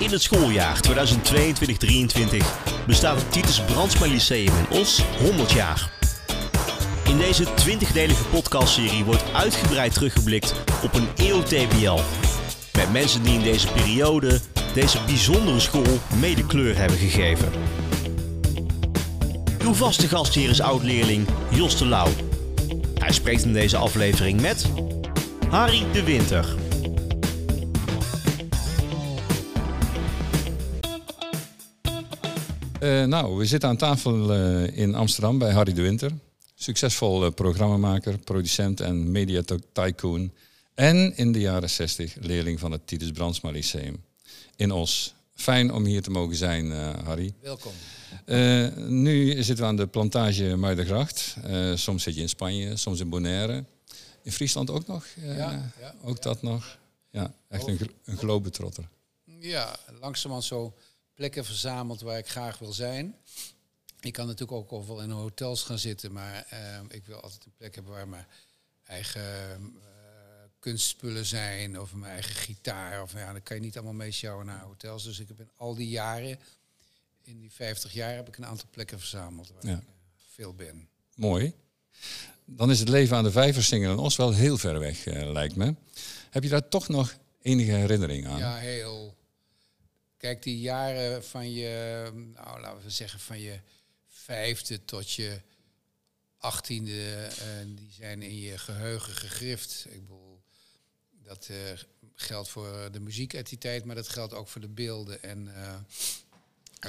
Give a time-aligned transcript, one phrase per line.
[0.00, 0.92] In het schooljaar 2022-2023
[2.86, 5.90] bestaat het Titus Brandsma Lyceum in Os 100 jaar.
[7.04, 11.42] In deze 20-delige podcastserie wordt uitgebreid teruggeblikt op een eeuw.
[12.72, 14.40] Met mensen die in deze periode
[14.74, 17.52] deze bijzondere school mede kleur hebben gegeven.
[19.62, 22.10] Uw vaste gastheer is oud-leerling Jos de Lauw.
[22.98, 24.66] Hij spreekt in deze aflevering met
[25.48, 26.59] Harry de Winter.
[32.82, 36.10] Uh, nou, we zitten aan tafel uh, in Amsterdam bij Harry de Winter.
[36.54, 40.32] Succesvol uh, programmamaker, producent en media tycoon.
[40.74, 44.04] En in de jaren 60 leerling van het Titus Brandsma Lyceum
[44.56, 45.14] in Os.
[45.34, 46.70] Fijn om hier te mogen zijn,
[47.04, 47.34] Harry.
[47.40, 47.72] Welkom.
[48.88, 51.36] nu zitten we aan de plantage Muidergracht.
[51.74, 53.64] soms zit je in Spanje, soms in Bonaire.
[54.22, 55.06] In Friesland ook nog?
[55.16, 56.22] ja, ja, Ook ja.
[56.22, 56.78] dat nog?
[57.10, 58.88] Ja, echt een, een globetrotter.
[59.40, 60.74] Ja, langzamerhand zo
[61.20, 63.16] plekken verzameld waar ik graag wil zijn.
[64.00, 67.52] Ik kan natuurlijk ook overal in hotels gaan zitten, maar uh, ik wil altijd een
[67.56, 68.26] plek hebben waar mijn
[68.86, 69.82] eigen uh,
[70.58, 73.02] kunstspullen zijn of mijn eigen gitaar.
[73.02, 75.04] Of ja, dan kan je niet allemaal meesjouwen naar hotels.
[75.04, 76.38] Dus ik heb in al die jaren,
[77.22, 79.76] in die 50 jaar, heb ik een aantal plekken verzameld waar ja.
[79.76, 79.88] ik uh,
[80.32, 80.88] veel ben.
[81.14, 81.54] Mooi.
[82.44, 85.56] Dan is het leven aan de Vijversingel in Os wel heel ver weg, eh, lijkt
[85.56, 85.74] me.
[86.30, 88.38] Heb je daar toch nog enige herinnering aan?
[88.38, 89.09] Ja, heel.
[90.20, 93.60] Kijk, die jaren van je, nou laten we zeggen, van je
[94.08, 95.40] vijfde tot je
[96.38, 99.86] achttiende, uh, die zijn in je geheugen gegrift.
[99.88, 100.42] Ik bedoel,
[101.22, 101.56] dat uh,
[102.14, 105.22] geldt voor de muziekentiteit, maar dat geldt ook voor de beelden.
[105.22, 105.74] En uh,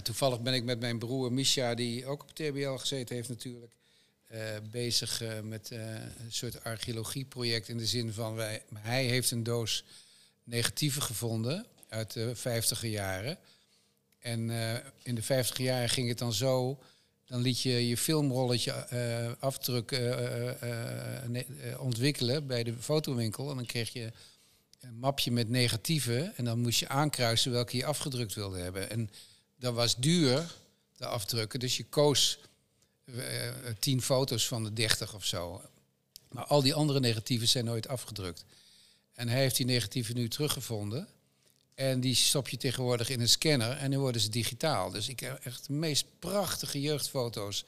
[0.02, 3.74] toevallig ben ik met mijn broer Misha, die ook op TBL gezeten heeft natuurlijk,
[4.72, 9.84] bezig met een soort archeologieproject in de zin van, wij, hij heeft een doos
[10.44, 13.38] negatieven gevonden uit de vijftiger jaren.
[14.20, 16.80] En uh, in de vijftiger jaren ging het dan zo.
[17.26, 23.50] Dan liet je je filmrolletje uh, afdruk uh, ontwikkelen bij de fotowinkel.
[23.50, 24.12] En dan kreeg je
[24.80, 26.38] een mapje met negatieven.
[26.38, 28.90] En dan moest je aankruisen welke je afgedrukt wilde hebben.
[28.90, 29.10] En
[29.56, 30.56] dat was duur,
[30.98, 31.60] de afdrukken.
[31.60, 32.40] Dus je koos
[33.80, 35.62] tien foto's van de dertig of zo.
[36.30, 38.46] Maar al die andere negatieven zijn nooit afgedrukt.
[39.14, 41.08] En hij heeft die negatieven nu teruggevonden.
[41.82, 44.92] En die stop je tegenwoordig in een scanner en nu worden ze digitaal.
[44.92, 47.66] Dus ik heb echt de meest prachtige jeugdfoto's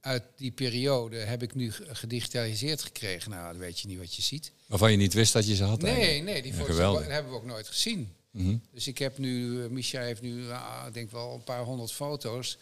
[0.00, 3.30] uit die periode heb ik nu gedigitaliseerd gekregen.
[3.30, 4.52] Nou, dan weet je niet wat je ziet.
[4.66, 6.24] Waarvan je niet wist dat je ze had Nee, eigenlijk.
[6.24, 8.14] nee, die Ja, foto's hebben we ook nooit gezien.
[8.30, 8.56] Mhm.
[8.72, 11.92] Dus ik heb nu, uh, Micha heeft nu, uh, ik denk wel een paar honderd
[11.92, 12.58] foto's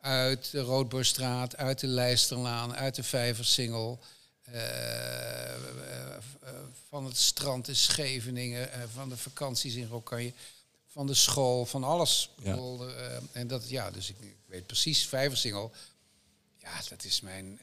[0.00, 4.00] uit de Roodborstraat, uit de Lijsterlaan, uit de Vijversingel.
[4.52, 4.60] Uh,
[6.88, 10.32] van het strand in Scheveningen, van de vakanties in Rokanje,
[10.86, 12.30] van de school, van alles.
[12.42, 12.58] Ja.
[13.32, 15.72] En dat, ja, dus ik, ik weet precies, Vijversingel,
[16.56, 17.60] ja, dat is mijn...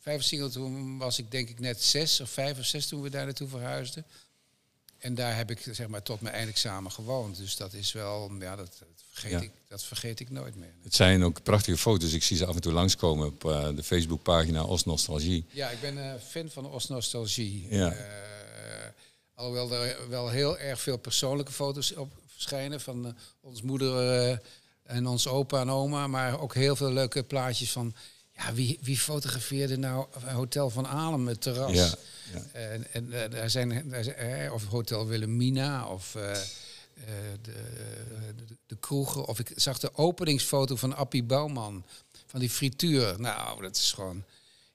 [0.00, 3.24] Vijversingel, toen was ik denk ik net zes of vijf of zes toen we daar
[3.24, 4.04] naartoe verhuisden.
[4.98, 7.36] En daar heb ik zeg maar tot mijn eindexamen gewoond.
[7.36, 8.82] Dus dat is wel, ja, dat,
[9.18, 9.46] vergeet, Ja.
[9.46, 10.74] Ik, dat vergeet ik nooit meer.
[10.82, 12.12] Het zijn ook prachtige foto's.
[12.12, 15.44] Ik zie ze af en toe langskomen op uh, de Facebookpagina Os Nostalgie.
[15.48, 17.66] Ja, ik ben uh, fan van Os Nostalgie.
[17.70, 17.92] Ja.
[17.92, 17.98] Uh,
[19.34, 24.40] alhoewel er wel heel erg veel persoonlijke foto's op verschijnen van ons moeder
[24.82, 27.94] en ons opa en oma, maar ook heel veel leuke plaatjes van
[28.32, 31.72] ja, wie, wie fotografeerde nou Hotel van Alem, het terras?
[31.72, 31.94] Ja,
[32.32, 32.42] ja.
[32.52, 36.16] En, en daar zijn, daar zijn, of Hotel Wilhelmina of
[37.00, 37.04] uh,
[37.42, 37.52] de,
[38.36, 39.26] de, de kroegen.
[39.26, 41.84] Of ik zag de openingsfoto van Appie Bouwman
[42.26, 43.20] van die frituur.
[43.20, 44.24] Nou, dat is gewoon.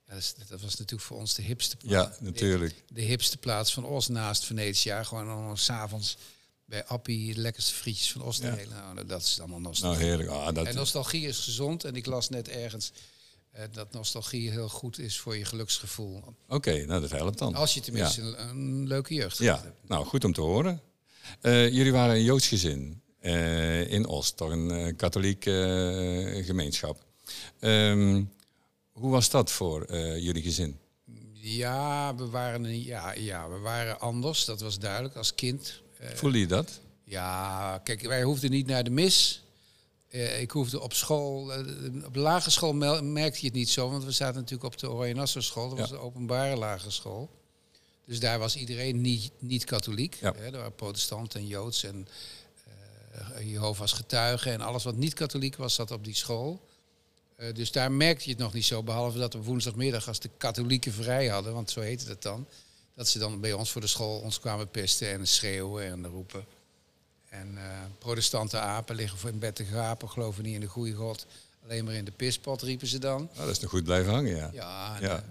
[0.07, 2.17] Ja, dat, is, dat, was natuurlijk voor ons de hipste plaats.
[2.17, 2.83] Ja, natuurlijk.
[2.87, 5.03] De, de hipste plaats van Os naast Venetia.
[5.03, 6.17] Gewoon dan s'avonds
[6.65, 8.37] bij Appie de lekkerste frietjes van Os.
[8.37, 8.55] Ja.
[8.69, 9.99] Nou, dat is allemaal nostalgie.
[9.99, 10.29] Nou, heerlijk.
[10.29, 11.83] Ah, dat en nostalgie is gezond.
[11.83, 12.91] En ik las net ergens
[13.55, 16.15] uh, dat nostalgie heel goed is voor je geluksgevoel.
[16.15, 17.55] Oké, okay, nou dat helpt dan.
[17.55, 18.27] Als je tenminste ja.
[18.27, 19.61] een, een, leuke jeugd ja.
[19.63, 19.87] hebt.
[19.87, 20.81] Nou, goed om te horen.
[21.41, 25.43] Uh, jullie waren een Joods gezin uh, in Oost, toch een uh, katholiek
[26.45, 27.03] gemeenschap.
[27.59, 28.31] Um,
[28.91, 30.77] hoe was dat voor jullie gezin?
[31.31, 35.81] Ja we, waren, ja, ja, we waren anders, dat was duidelijk als kind.
[36.13, 36.79] Voelde je dat?
[37.03, 39.43] Ja, kijk, wij hoefden niet naar de mis.
[40.09, 43.89] Uh, ik hoefde op school, uh, op de lagere school merkte je het niet zo,
[43.89, 45.81] want we zaten natuurlijk op de Oranje school, dat ja.
[45.81, 47.29] was de openbare lagere school.
[48.05, 50.17] Dus daar was iedereen niet, niet katholiek.
[50.21, 50.33] Ja.
[50.35, 52.07] Hè, er waren protestanten en joods en
[53.37, 56.67] uh, Jehovah's getuigen en alles wat niet katholiek was, zat op die school.
[57.37, 60.29] Uh, dus daar merkte je het nog niet zo, behalve dat we woensdagmiddag als de
[60.37, 62.47] katholieken vrij hadden, want zo heette het dan,
[62.95, 66.45] dat ze dan bij ons voor de school ons kwamen pesten en schreeuwen en roepen.
[67.29, 67.63] En eh,
[67.99, 71.25] protestante apen liggen voor in bed te gapen, geloven niet in de goede God.
[71.63, 73.29] Alleen maar in de pispot, riepen ze dan.
[73.31, 74.49] Oh, dat is nog goed blijven hangen, ja.
[74.53, 75.23] Ja, en, Ja.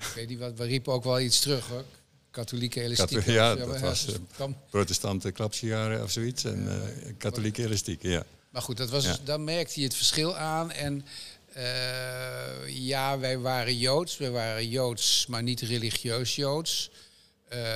[0.00, 1.84] En ik weet niet wat, we riepen ook wel iets terug hoor.
[2.30, 3.24] Katholieke elastiek.
[3.24, 6.44] Ja, dat was, Dus eh, Protestante klapsigaren of zoiets.
[6.44, 8.24] En eh, katholieke elastieken, ja.
[8.50, 9.10] Maar goed, dat was, Ja.
[9.10, 10.70] dus- dan merkte je het verschil aan.
[10.72, 11.04] En
[11.52, 14.16] eh, ja, wij waren Joods.
[14.16, 16.90] Wij waren Joods, maar niet religieus Joods.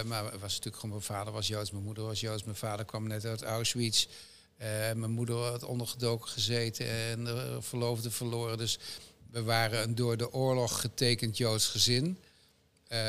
[0.05, 2.44] Maar was natuurlijk gewoon, mijn vader was Joods, mijn moeder was Joods.
[2.44, 4.06] Mijn vader kwam net uit Auschwitz.
[4.94, 8.59] Mijn moeder had ondergedoken gezeten en de verloofde verloren.
[8.59, 8.79] Dus
[9.34, 12.19] we waren een door de oorlog getekend Joods gezin.
[12.88, 13.00] Eh,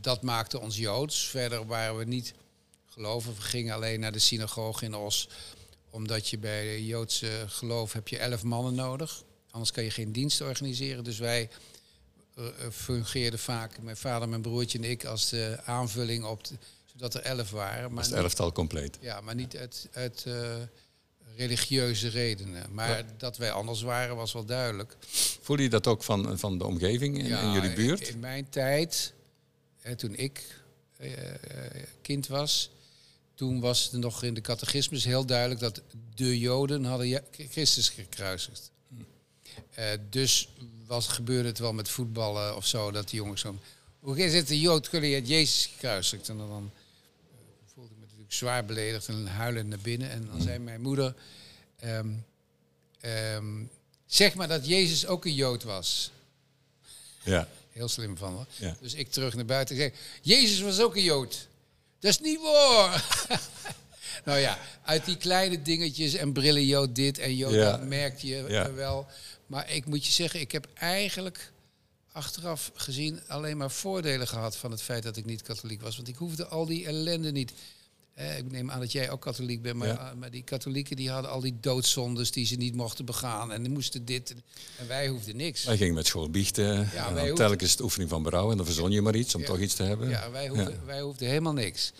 [0.00, 1.26] dat maakte ons Joods.
[1.28, 2.34] Verder waren we niet
[2.86, 3.34] geloven.
[3.34, 5.28] We gingen alleen naar de synagoge in Os
[5.90, 9.22] omdat je bij Joodse geloof heb je elf mannen nodig.
[9.50, 11.04] Anders kan je geen dienst organiseren.
[11.04, 11.48] Dus wij
[12.34, 16.54] eh, eh, fungeerden vaak, mijn vader, mijn broertje en ik, als de aanvulling op, de-
[16.92, 17.92] zodat er elf waren.
[17.92, 18.98] Maar het elftal compleet.
[19.00, 20.26] ja, maar niet uit, uit
[21.36, 22.72] religieuze redenen.
[22.72, 24.96] Maar dat wij anders waren was wel duidelijk.
[25.40, 28.00] Voelde je dat ook van, van de omgeving in, jullie buurt?
[28.00, 29.12] In, in mijn tijd,
[29.80, 30.62] hè, toen ik
[30.96, 31.36] eh, eh,
[32.02, 32.70] kind was,
[33.34, 35.82] toen was het nog in de catechismus heel duidelijk dat
[36.14, 38.70] de Joden hadden Christus gekruisigd.
[39.74, 40.48] Eh, dus
[40.86, 43.56] was, gebeurde het wel met voetballen of zo, dat die jongens zo...
[44.00, 46.28] Hoe is het, de Jood, jullie het Jezus gekruisigd?
[46.28, 46.70] En dan, dan
[47.30, 50.10] eh, voelde ik me natuurlijk zwaar beledigd en huilend naar binnen.
[50.10, 51.14] En dan zei mijn moeder,
[51.78, 52.08] ehm,
[53.00, 53.62] ehm,
[54.06, 56.10] zeg maar dat Jezus ook een Jood was.
[57.22, 58.46] Ja, Heel slim van haar.
[58.56, 58.76] Ja.
[58.80, 59.92] Dus ik terug naar buiten en zeg,
[60.22, 61.48] Jezus was ook een Jood.
[61.98, 63.04] Dat is niet waar.
[64.24, 67.70] nou ja, uit die kleine dingetjes en brillen Jood dit en Jood Ja.
[67.70, 68.72] dat merkte je Ja.
[68.72, 69.06] wel.
[69.46, 71.52] Maar ik moet je zeggen, ik heb eigenlijk
[72.12, 75.96] achteraf gezien alleen maar voordelen gehad van het feit dat ik niet katholiek was.
[75.96, 77.52] Want ik hoefde al die ellende niet.
[78.14, 80.10] Eh, ik neem aan dat jij ook katholiek bent, maar, Ja.
[80.10, 83.52] eh, maar die katholieken die hadden al die doodzondes die ze niet mochten begaan.
[83.52, 84.34] En die moesten dit.
[84.78, 85.64] En wij hoefden niks.
[85.64, 86.90] wij gingen met school biechten.
[86.92, 88.50] en hoefden- telkens de oefening van berouw.
[88.50, 89.46] En dan verzon je maar iets om Ja.
[89.46, 90.08] toch iets te hebben.
[90.08, 91.92] Ja, wij hoefden, wij hoefden helemaal niks.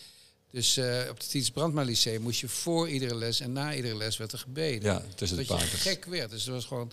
[0.50, 4.16] Dus eh, op het Tiets Lyceum moest je voor iedere les en na iedere les
[4.16, 4.92] werd er gebeden.
[4.92, 6.30] Ja, tussen de dat je gek werd.
[6.30, 6.92] Dus er was gewoon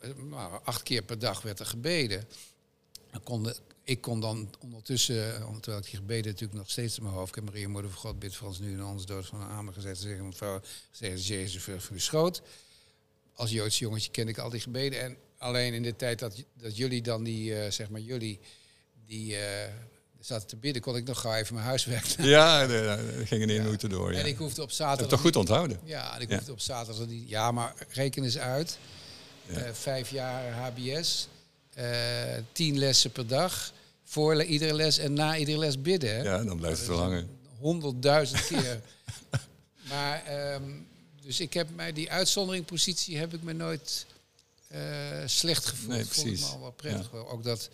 [0.00, 2.24] eh, nou, acht keer per dag werd er gebeden.
[3.10, 7.02] Dan konden, ik kon dan ondertussen, eh, terwijl ik die gebeden natuurlijk nog steeds in
[7.02, 7.34] mijn hoofd.
[7.34, 9.74] Heb Maria Moeder van God bid voor ons nu en ons dood van een amen
[9.74, 9.96] gezet.
[9.98, 12.42] Ze zeggen mevrouw, zeggen ze Jezus voor voor uw schoot.
[13.34, 15.00] Als Joods jongetje ken ik al die gebeden.
[15.00, 18.40] En alleen in de tijd dat, dat jullie dan die, eh, zeg maar jullie,
[19.06, 19.72] die eh,
[20.20, 22.26] zaten te bidden, kon ik nog gauw even mijn huiswerk doen.
[22.26, 22.72] Ja, de-
[23.18, 24.12] de- gingen in minuten door.
[24.12, 24.18] Ja.
[24.18, 25.04] En ik hoefde op Heb zaterdag...
[25.04, 25.78] je toch goed onthouden?
[25.84, 26.36] Ja, en ik Ja.
[26.36, 27.28] hoefde op zaterdag niet.
[27.28, 28.78] Ja, maar reken eens uit.
[29.72, 31.28] Vijf jaar HBS.
[31.74, 31.84] Eh,
[32.52, 33.72] tien lessen per dag.
[34.04, 36.16] Voor iedere les en na iedere les bidden.
[36.16, 36.22] Hè?
[36.22, 37.28] Ja, dan blijft het wel hangen.
[37.58, 38.80] Honderdduizend keer.
[39.88, 40.62] maar, ehm,
[41.22, 44.06] dus ik heb mij, die uitzonderingpositie heb ik me nooit
[44.68, 44.80] eh,
[45.26, 45.88] slecht gevoeld.
[45.88, 46.40] Nee, Vond ik precies.
[46.40, 47.14] me al wel prettig.
[47.14, 47.68] Ook dat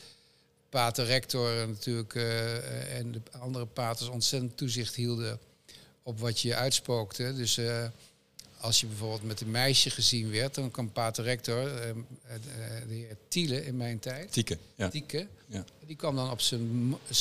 [0.69, 5.39] pater rector natuurlijk eh, en de andere paters ontzettend toezicht hielden
[6.03, 7.35] op wat je uitspookte.
[7.35, 7.61] Dus
[8.61, 11.97] als je bijvoorbeeld met een meisje gezien werd, dan kwam pater rector, eh, eh,
[12.89, 14.59] de heer Tiele in mijn tijd, Tieken.
[14.75, 14.89] Ja.
[14.89, 15.65] Tieke, Ja.
[15.87, 17.17] die kwam dan op zijn eh,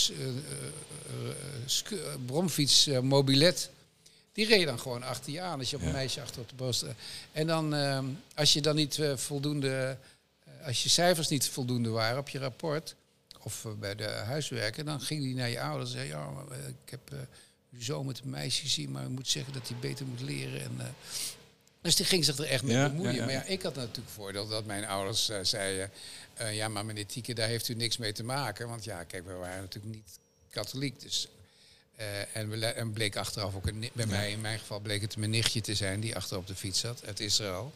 [2.26, 3.70] bromfiets mobilet.
[4.34, 5.94] Die reed dan gewoon achter je aan als je op een Ja.
[5.94, 6.86] meisje achter op de borst.
[7.32, 8.00] En dan, eh,
[8.36, 9.98] als je dan niet voldoende,
[10.66, 12.96] als je cijfers niet voldoende waren op je rapport
[13.44, 16.30] of bij de huiswerken, dan ging die naar je ouders en zei: Ja,
[16.84, 17.00] ik heb
[17.80, 20.62] zoon met een meisje gezien, maar ik moet zeggen dat hij beter moet leren.
[20.62, 20.86] En, eh,
[21.82, 23.12] dus die ging zich er echt mee Ja, bemoeien.
[23.12, 23.26] ja, ja.
[23.26, 25.92] Maar ja, ik had natuurlijk voordeel dat mijn ouders eh, zeiden...
[26.34, 28.68] eh, ja, maar meneer Tieke, daar heeft u niks mee te maken.
[28.68, 30.20] Want ja, kijk, we waren natuurlijk niet
[30.50, 31.02] katholiek.
[31.02, 31.28] Dus,
[32.34, 35.32] en, we, en bleek achteraf ook, een, bij mij in mijn geval bleek het mijn
[35.32, 36.00] nichtje te zijn...
[36.00, 37.74] die achter op de fiets zat, uit Israël.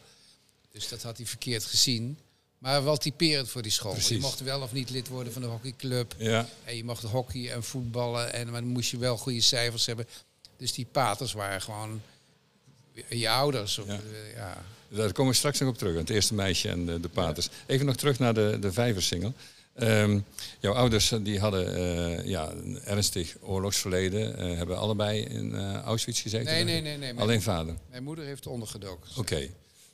[0.72, 2.18] Dus dat had hij verkeerd gezien.
[2.62, 3.96] Maar wel typerend voor die school.
[4.08, 6.14] Je mocht wel of niet lid worden van de hockeyclub.
[6.18, 6.48] Ja.
[6.64, 8.32] En je mocht hockey en voetballen.
[8.32, 10.06] En, maar dan moest je wel goede cijfers hebben.
[10.56, 12.02] Dus die paters waren gewoon
[13.08, 13.78] je ouders.
[13.78, 13.92] Of, Ja.
[13.92, 14.64] eh, ja.
[14.88, 17.48] Daar komen we straks nog op terug, het eerste meisje en de, de paters.
[17.66, 19.32] Even nog terug naar de, de vijversingle.
[19.74, 20.18] Ehm,
[20.60, 26.52] jouw ouders eh, die hadden eh, ja, een ernstig oorlogsverleden, hebben allebei in Auschwitz gezeten?
[26.52, 26.96] Nee, nee, nee.
[26.96, 26.98] nee.
[26.98, 27.74] Mijn, Alleen vader?
[27.90, 29.10] mijn moeder heeft ondergedoken.
[29.16, 29.48] Oké.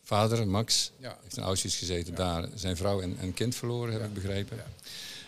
[0.09, 1.17] Vader, Max, Ja.
[1.23, 4.65] heeft in Auschwitz gezeten, daar zijn vrouw en, en kind verloren, heb ik begrepen.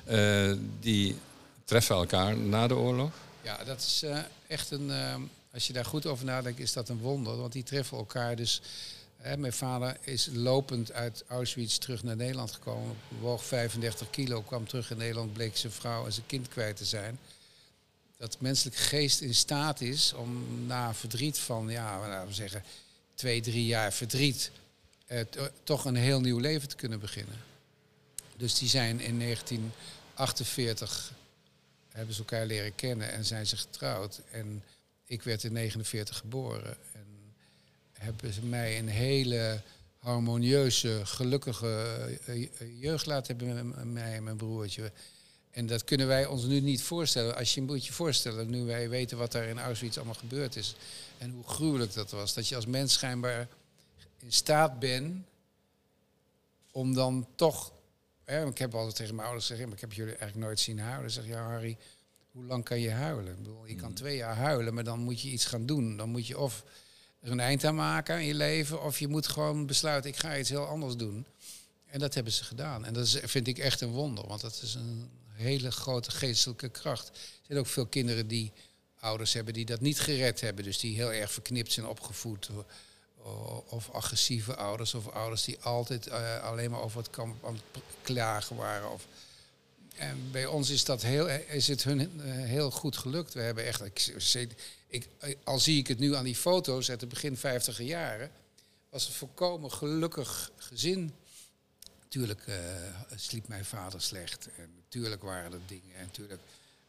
[0.05, 1.17] Eh, die
[1.65, 3.13] treffen elkaar na de oorlog.
[3.43, 4.91] ja, dat is eh, echt een...
[4.91, 5.15] eh,
[5.53, 7.37] als je daar goed over nadenkt, is dat een wonder.
[7.37, 8.61] Want die treffen elkaar dus...
[9.17, 12.97] Hè, mijn vader is lopend uit Auschwitz terug naar Nederland gekomen.
[13.21, 16.85] Woog 35 kilo, kwam terug in Nederland, bleek zijn vrouw en zijn kind kwijt te
[16.85, 17.19] zijn.
[18.17, 22.63] dat menselijke geest in staat is om na verdriet van, ja, laten we zeggen,
[23.15, 24.51] twee, drie jaar verdriet,
[25.11, 27.37] eh, to- toch een heel nieuw leven te kunnen beginnen.
[28.37, 31.13] Dus die zijn in 1948
[31.89, 34.21] hebben ze elkaar leren kennen en zijn ze getrouwd.
[34.31, 34.63] En
[35.07, 36.77] ik werd in 49 geboren.
[36.93, 37.35] En
[37.93, 39.61] hebben ze mij een hele
[39.99, 42.49] harmonieuze, gelukkige eh, eh,
[42.81, 44.93] jeugd laten hebben met mij en mijn broertje.
[45.51, 47.37] En dat kunnen wij ons nu niet voorstellen.
[47.37, 50.75] Als je moet je voorstellen, nu wij weten wat daar in Auschwitz allemaal gebeurd is.
[51.19, 52.35] En hoe gruwelijk dat was.
[52.35, 53.49] Dat je als mens schijnbaar
[54.23, 55.27] in staat bent
[56.71, 57.73] om dan toch...
[58.25, 60.79] Hè, ik heb altijd tegen mijn ouders gezegd, maar ik heb jullie eigenlijk nooit zien
[60.79, 61.11] huilen.
[61.11, 61.77] Zeg ja Harry,
[62.33, 63.33] hoe lang kan je huilen?
[63.33, 65.97] Ik bedoel, je kan twee jaar huilen, maar dan moet je iets gaan doen.
[65.97, 66.65] Dan moet je of
[67.21, 70.39] er een eind aan maken in je leven, of je moet gewoon besluiten, ik ga
[70.39, 71.27] iets heel anders doen.
[71.87, 72.85] En dat hebben ze gedaan.
[72.85, 76.69] En dat is, vind ik echt een wonder, want dat is een hele grote geestelijke
[76.69, 77.09] kracht.
[77.09, 78.53] Er zijn ook veel kinderen die
[78.99, 80.65] ouders hebben die dat niet gered hebben.
[80.65, 82.51] Dus die heel erg verknipt zijn opgevoed.
[83.25, 87.55] O- Of agressieve ouders, of ouders die altijd eh, alleen maar over het kamp aan
[87.73, 88.91] het klagen waren.
[88.93, 89.07] Of,
[89.97, 93.35] en bij ons is, dat heel, is het hun eh, heel goed gelukt.
[93.35, 94.57] We hebben echt, ik,
[94.89, 95.09] ik,
[95.45, 98.31] al zie ik het nu aan die foto's uit het begin 50 jaren,
[98.89, 101.15] was een volkomen gelukkig gezin.
[102.03, 102.57] Natuurlijk eh,
[103.17, 104.49] sliep mijn vader slecht.
[104.57, 105.97] En natuurlijk waren er dingen.
[105.97, 106.41] En natuurlijk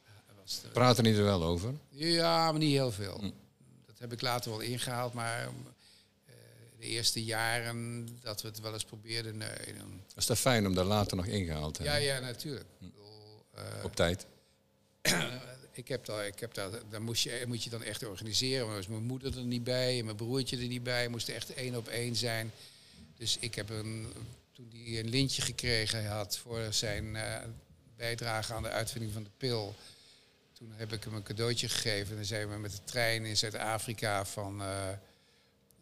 [0.06, 0.12] eh,
[0.42, 1.74] was er, Praten die er wel over?
[1.90, 3.20] ja, maar niet heel veel.
[3.86, 5.48] Dat heb ik later wel ingehaald, maar eh,
[6.82, 9.74] de eerste jaren dat we het wel eens probeerden, nee.
[9.78, 12.10] Dan, Is dat fijn om daar later nog ingehaald te ja, hebben?
[12.10, 12.66] ja, natuurlijk.
[12.80, 14.26] Ik bedoel, eh, Op tijd?
[15.72, 18.68] ik heb daar, ik heb daar, daar moest je, moet je dan echt organiseren.
[18.68, 21.08] Maar was mijn moeder er niet bij en mijn broertje er niet bij.
[21.08, 22.52] Moest echt één op één zijn.
[23.18, 24.14] Dus ik heb een,
[24.52, 27.38] toen hij een lintje gekregen had voor zijn eh,
[27.96, 29.76] bijdrage aan de uitvinding van de pil.
[30.54, 32.10] Toen heb ik hem een cadeautje gegeven.
[32.10, 34.90] En dan zijn we met de trein in Zuid-Afrika van eh,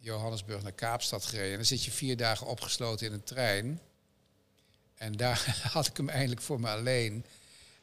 [0.00, 1.50] Johannesburg naar Kaapstad gereden.
[1.50, 3.80] En dan zit je vier dagen opgesloten in een trein.
[4.94, 7.24] En daar had ik hem eindelijk voor me alleen.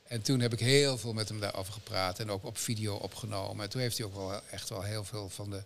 [0.04, 3.64] En toen heb ik heel veel met hem daarover gepraat en ook op video opgenomen.
[3.64, 5.64] En toen heeft hij ook wel echt wel heel veel van de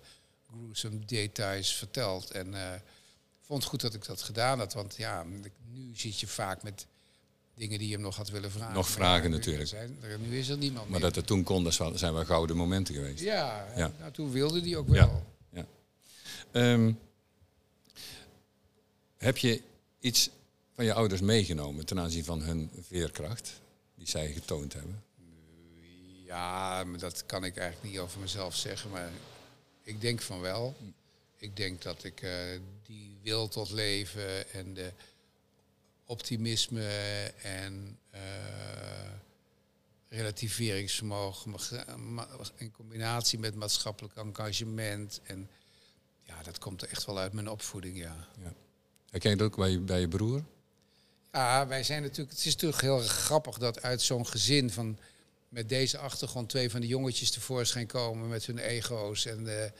[0.50, 2.32] gruesome details verteld.
[2.32, 2.82] En ik
[3.48, 5.24] vond het goed dat ik dat gedaan had, want ja,
[5.72, 6.86] nu zit je vaak met
[7.56, 8.74] dingen die je hem nog had willen vragen.
[8.74, 9.70] Nog vragen nu natuurlijk.
[9.70, 11.08] Zijn, er- nu is er niemand Maar meer.
[11.08, 13.24] dat het toen kon, dat wel- zijn wel gouden momenten geweest.
[13.24, 13.92] Ja, Ja.
[14.00, 15.10] Nou, toen wilde hij ook Ja.
[16.52, 16.94] Ehm,
[19.18, 19.62] heb je
[20.00, 20.30] iets
[20.74, 23.62] van je ouders meegenomen ten aanzien van hun veerkracht
[23.96, 25.04] die zij getoond hebben?
[26.26, 29.10] Ja, dat kan ik eigenlijk niet over mezelf zeggen, maar
[29.84, 30.76] ik denk van wel.
[31.38, 34.92] Ik denk dat ik eh, die wil tot leven en de
[36.06, 36.88] optimisme
[37.42, 38.22] en eh,
[40.10, 41.56] relativeringsvermogen
[42.56, 45.50] in combinatie met maatschappelijk engagement en
[46.38, 48.28] ja, dat komt echt wel uit mijn opvoeding, ja.
[49.10, 50.44] Herken je dat ook bij je, bij je broer?
[51.32, 52.30] Ja, wij zijn natuurlijk.
[52.30, 54.98] Het is natuurlijk heel grappig dat uit zo'n gezin van
[55.50, 59.26] met deze achtergrond twee van de jongetjes tevoorschijn komen met hun ego's.
[59.26, 59.72] En de,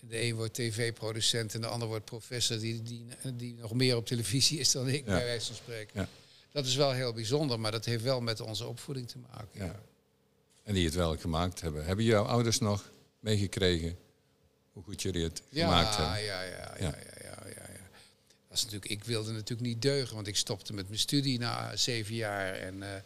[0.00, 4.06] de een wordt tv-producent en de ander wordt professor die, die, die nog meer op
[4.06, 5.12] televisie is dan ik, Ja.
[5.14, 6.00] bij wijze van spreken.
[6.00, 6.08] Ja.
[6.52, 9.48] Dat is wel heel bijzonder, maar dat heeft wel met onze opvoeding te maken.
[9.52, 9.64] Ja.
[9.64, 9.80] Ja.
[10.62, 11.84] En die het wel gemaakt hebben.
[11.84, 13.98] Hebben jouw ouders nog meegekregen
[14.76, 16.24] hoe goed jullie het gemaakt Ja, hebben?
[16.24, 16.84] ja, ja, ja, Ja.
[16.84, 17.84] ja, ja, ja.
[18.48, 21.76] Dat is natuurlijk, ik wilde natuurlijk niet deugen, want ik stopte met mijn studie na
[21.76, 22.54] zeven jaar.
[22.54, 22.96] En eh,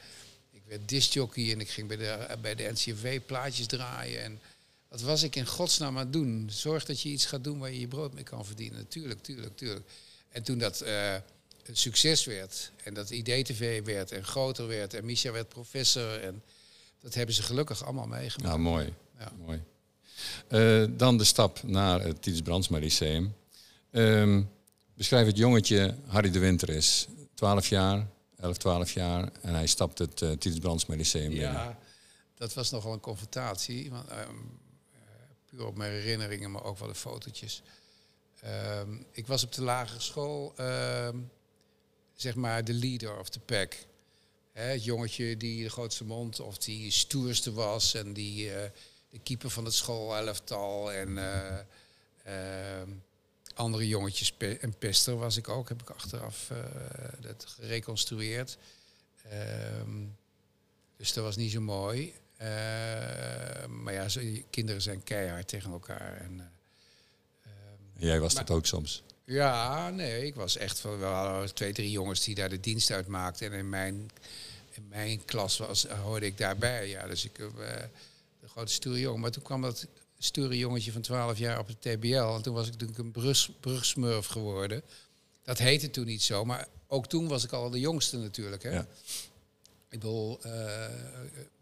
[0.51, 4.23] ik werd discjockey en ik ging bij de, bij de NCV plaatjes draaien.
[4.23, 4.41] En
[4.89, 6.49] wat was ik in godsnaam aan het doen?
[6.53, 8.89] Zorg dat je iets gaat doen waar je je brood mee kan verdienen.
[8.89, 9.87] Tuurlijk, tuurlijk, tuurlijk.
[10.29, 11.15] En toen dat eh,
[11.65, 16.21] een succes werd en dat IDTV werd en groter werd en Misha werd professor.
[16.21, 16.43] En
[17.01, 18.49] dat hebben ze gelukkig allemaal meegemaakt.
[18.49, 18.93] Nou, mooi.
[19.19, 19.33] Ja.
[19.45, 19.63] mooi.
[20.49, 23.35] Eh, dan de stap naar het Titus Brandsma Lyceum.
[23.91, 24.43] Ehm,
[24.95, 29.31] beschrijf het jongetje Harry de Winter is 12 jaar, 11, 12 jaar.
[29.41, 31.53] En hij stapt het uh, Titus Brandsma Lyceum binnen.
[31.53, 31.79] Ja,
[32.35, 33.91] dat was nogal een confrontatie.
[33.91, 34.99] Want, ehm, eh,
[35.47, 37.63] puur op mijn herinneringen, maar ook wel de fotootjes.
[38.41, 40.55] Ehm, ik was op de lagere school,
[42.15, 43.77] zeg maar, de leader of the pack.
[44.53, 48.51] Het jongetje die de grootste mond of die stoerste was en die
[49.11, 51.59] de keeper van het schoolelftal en eh,
[52.25, 52.91] ehm,
[53.55, 56.59] andere jongetjes en pester was ik ook, heb ik achteraf eh,
[57.21, 58.59] dat gereconstrueerd.
[59.31, 60.05] Ehm,
[60.97, 62.15] dus dat was niet zo mooi.
[62.37, 62.49] Eh,
[63.67, 64.07] maar ja,
[64.51, 66.17] kinderen zijn keihard tegen elkaar.
[66.17, 66.53] En,
[67.43, 67.51] eh,
[67.97, 69.03] jij was dat ook soms.
[69.25, 73.07] ja, nee, ik was echt van wel twee, drie jongens die daar de dienst uit
[73.07, 73.53] maakten.
[73.53, 74.11] En in mijn,
[74.71, 76.89] in mijn klas was, hoorde ik daarbij.
[76.89, 77.39] Ja, dus ik
[78.61, 79.21] grote stoere jongen.
[79.21, 79.87] Maar toen kwam dat
[80.19, 82.35] stoere jongetje van 12 jaar op de TBL.
[82.35, 84.83] En toen was ik natuurlijk een brug, brugsmurf geworden.
[85.43, 88.63] Dat heette toen niet zo, maar ook toen was ik al de jongste natuurlijk.
[88.63, 88.71] Hè?
[88.71, 88.87] Ja.
[89.89, 90.53] Ik bedoel, eh,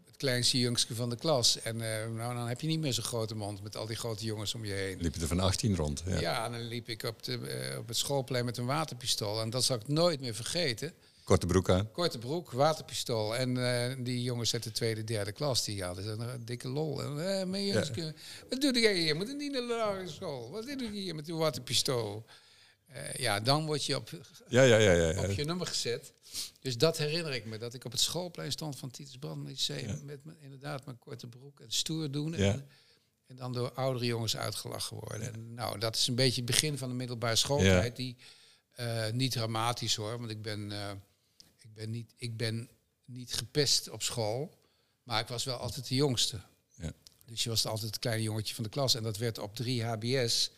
[0.05, 1.61] het kleinste jongske van de klas.
[1.61, 4.25] En eh, nou, dan heb je niet meer zo'n grote mond met al die grote
[4.25, 5.01] jongens om je heen.
[5.01, 6.03] Liep je er van 18 rond.
[6.05, 6.19] Ja.
[6.19, 9.41] Ja, dan liep ik op, de, eh, op het schoolplein met een waterpistool.
[9.41, 10.93] En dat zal ik nooit meer vergeten.
[11.29, 11.91] Korte broek aan.
[11.91, 13.35] Korte broek, waterpistool.
[13.35, 17.01] En eh, die jongens uit de tweede, derde klas, die hadden een dikke lol.
[17.01, 17.91] En, eh, maar jongens,
[18.49, 19.15] Wat doe jij hier?
[19.15, 20.51] Moet niet naar de lagere school?
[20.51, 22.25] Wat doe je hier met die waterpistool?
[22.85, 24.09] Eh, ja, dan word je op,
[24.47, 24.91] Ja, ja, ja.
[24.91, 26.13] ja, op je nummer gezet.
[26.61, 30.05] Dus dat herinner ik me, dat ik op het schoolplein stond van Titus Brand Lyceum.
[30.05, 32.31] Met me, inderdaad mijn korte broek en stoer doen.
[32.31, 32.51] Ja.
[32.51, 32.67] En,
[33.27, 35.33] en dan door oudere jongens uitgelachen worden.
[35.33, 37.95] En nou, dat is een beetje het begin van de middelbare schooltijd.
[37.95, 38.17] Die
[38.79, 40.91] eh, niet dramatisch hoor, want ik ben, eh,
[41.79, 42.69] ben niet, ik ben
[43.05, 44.57] niet gepest op school.
[45.03, 46.41] Maar ik was wel altijd de jongste.
[46.75, 46.91] Ja.
[47.25, 48.95] Dus je was altijd het kleine jongetje van de klas.
[48.95, 50.51] En dat werd op 3 HBS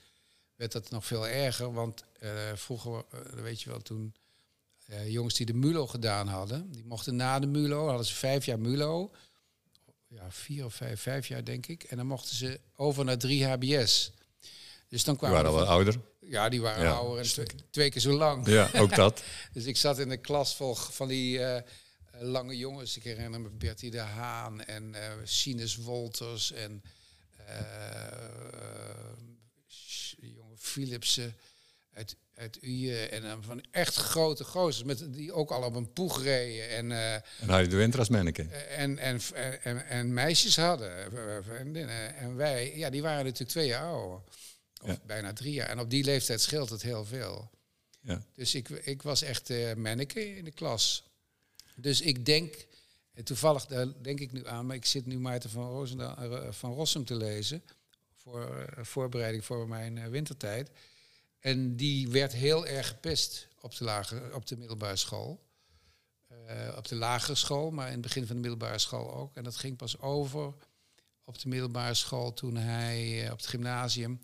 [0.56, 1.74] werd dat nog veel erger.
[1.74, 4.16] Want eh, vroeger, eh, weet je wel, toen
[4.86, 8.46] eh, jongens die de MULO gedaan hadden, die mochten na de MULO, hadden ze vijf
[8.46, 9.12] jaar MULO.
[10.08, 11.84] Ja, vier of vijf, vijf jaar denk ik.
[11.84, 14.12] En dan mochten ze over naar 3 HBS.
[14.92, 16.00] Dus dan Die waren al wat ouder.
[16.20, 16.92] ja, die waren Ja.
[16.92, 18.48] ouder en twee, twee keer zo lang.
[18.48, 19.24] Ja, ook dat.
[19.54, 21.64] Dus ik zat in een klas vol van die eh, eh,
[22.20, 22.98] lange jongens.
[22.98, 26.84] Ik herinner me Bertie de Haan en eh Sinus Wolters en
[27.46, 27.56] eh,
[29.68, 31.36] Sch- jonge Philipsen
[31.94, 33.12] uit, uit Uien.
[33.12, 36.70] En dan van echt grote gozers met, die ook al op een poeg reden.
[36.70, 38.44] En, eh, En Harry de Winter als manneke.
[38.44, 42.16] en, en, en, en, en meisjes hadden, eh, vriendinnen.
[42.16, 44.20] En wij, ja, die waren natuurlijk twee jaar ouder.
[44.82, 45.00] Of Ja.
[45.06, 45.68] bijna drie jaar.
[45.70, 47.50] En op die leeftijd scheelt het heel veel.
[48.02, 48.24] Ja.
[48.36, 51.04] Dus ik, ik was echt eh manneke in de klas.
[51.76, 52.66] Dus ik denk,
[53.14, 56.52] en toevallig daar denk ik nu aan, maar ik zit nu Maarten van, Roosendaal, eh,
[56.52, 57.64] van Rossum te lezen.
[58.14, 60.70] Voor eh, voorbereiding voor mijn eh, wintertijd.
[61.40, 65.44] En die werd heel erg gepest op de, lage, op de middelbare school.
[66.48, 69.36] Eh, op de lagere school, maar in het begin van de middelbare school ook.
[69.36, 70.54] En dat ging pas over
[71.24, 74.20] op de middelbare school toen hij eh, op het gymnasium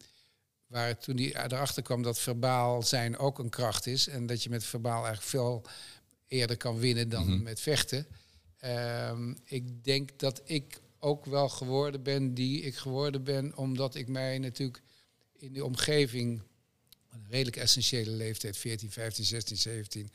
[0.67, 4.07] waar toen hij erachter kwam dat verbaal zijn ook een kracht is.
[4.07, 5.63] En dat je met verbaal eigenlijk veel
[6.27, 7.43] eerder kan winnen dan Mhm.
[7.43, 8.07] met vechten.
[8.57, 14.07] Ehm, ik denk dat ik ook wel geworden ben die ik geworden ben, omdat ik
[14.07, 14.81] mij natuurlijk
[15.37, 16.41] in de omgeving,
[17.09, 20.11] een redelijk essentiële leeftijd, 14, 15, 16, 17,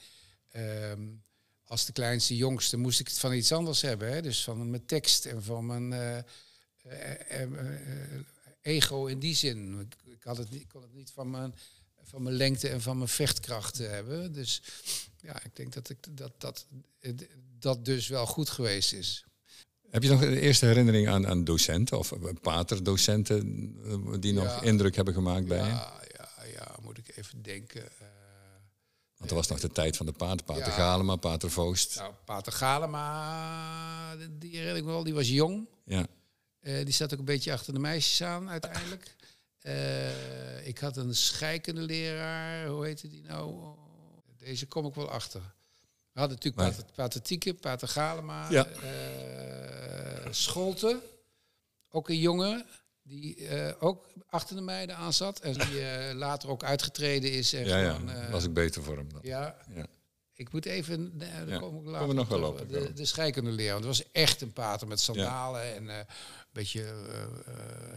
[0.51, 1.03] ehm,
[1.65, 4.12] als de kleinste jongste moest ik het van iets anders hebben.
[4.12, 4.23] Hè?
[4.23, 7.49] Dus van mijn tekst en van mijn eh, eh, eh,
[8.62, 9.81] ego in die zin.
[9.81, 11.55] Ik, ik, had het, niet- ik kon het niet van mijn,
[12.03, 14.33] van mijn lengte en van mijn vechtkracht eh, hebben.
[14.33, 14.62] Dus
[15.20, 16.66] ja, ik denk dat ik, dat, dat,
[17.01, 17.12] eh,
[17.59, 19.25] dat dus wel goed geweest is.
[19.90, 24.62] Heb je nog de eerste herinnering aan, aan docenten of eh, paterdocenten die nog Ja.
[24.62, 25.64] indruk hebben gemaakt bij je?
[25.64, 27.88] Ja, ja, ja, moet ik even denken.
[29.16, 30.70] Want er was nog de tijd van de pater, pater Ja.
[30.70, 31.96] Galema, pater Voost.
[31.96, 35.68] nou, Pater Galema, die- herinner ik wel, die was jong.
[35.85, 36.07] Ja.
[36.62, 39.16] Eh, die zat ook een beetje achter de meisjes aan uiteindelijk.
[39.59, 43.75] Eh, ik had een scheikende leraar, hoe heette die nou?
[44.38, 45.40] Deze kom ik wel achter.
[46.12, 48.66] We hadden natuurlijk Maar- Pater, Tieke, Pater Galema, Ja.
[48.66, 51.01] eh, Scholte,
[51.90, 52.66] ook een jongen
[53.03, 53.48] die
[53.81, 55.40] ook achter de meiden aan zat.
[55.40, 57.53] En die later ook uitgetreden is.
[57.53, 59.20] En Ja, ja, gewoon, eh, was ik beter voor hem dan.
[59.22, 59.87] ja, Ja.
[60.47, 62.69] Ik moet even, nee, daar Ja, kom ik komen later we nog wel op, ik
[62.69, 63.73] De, de scheikunde leraar.
[63.81, 66.05] Want het was echt een pater met sandalen en eh, een
[66.53, 67.27] beetje eh, eh,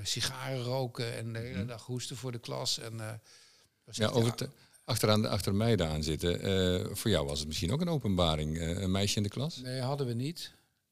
[0.03, 2.79] sigaren roken en de hele dag hoesten voor de klas.
[2.79, 3.07] En, eh,
[3.85, 4.01] Mhm.
[4.01, 4.47] Ja, over het,
[4.85, 6.41] achteraan de, achter de meiden aan zitten.
[6.41, 8.57] eh, voor jou was het misschien ook een openbaring.
[8.57, 9.57] eh, een meisje in de klas?
[9.57, 10.51] Nee, hadden we niet.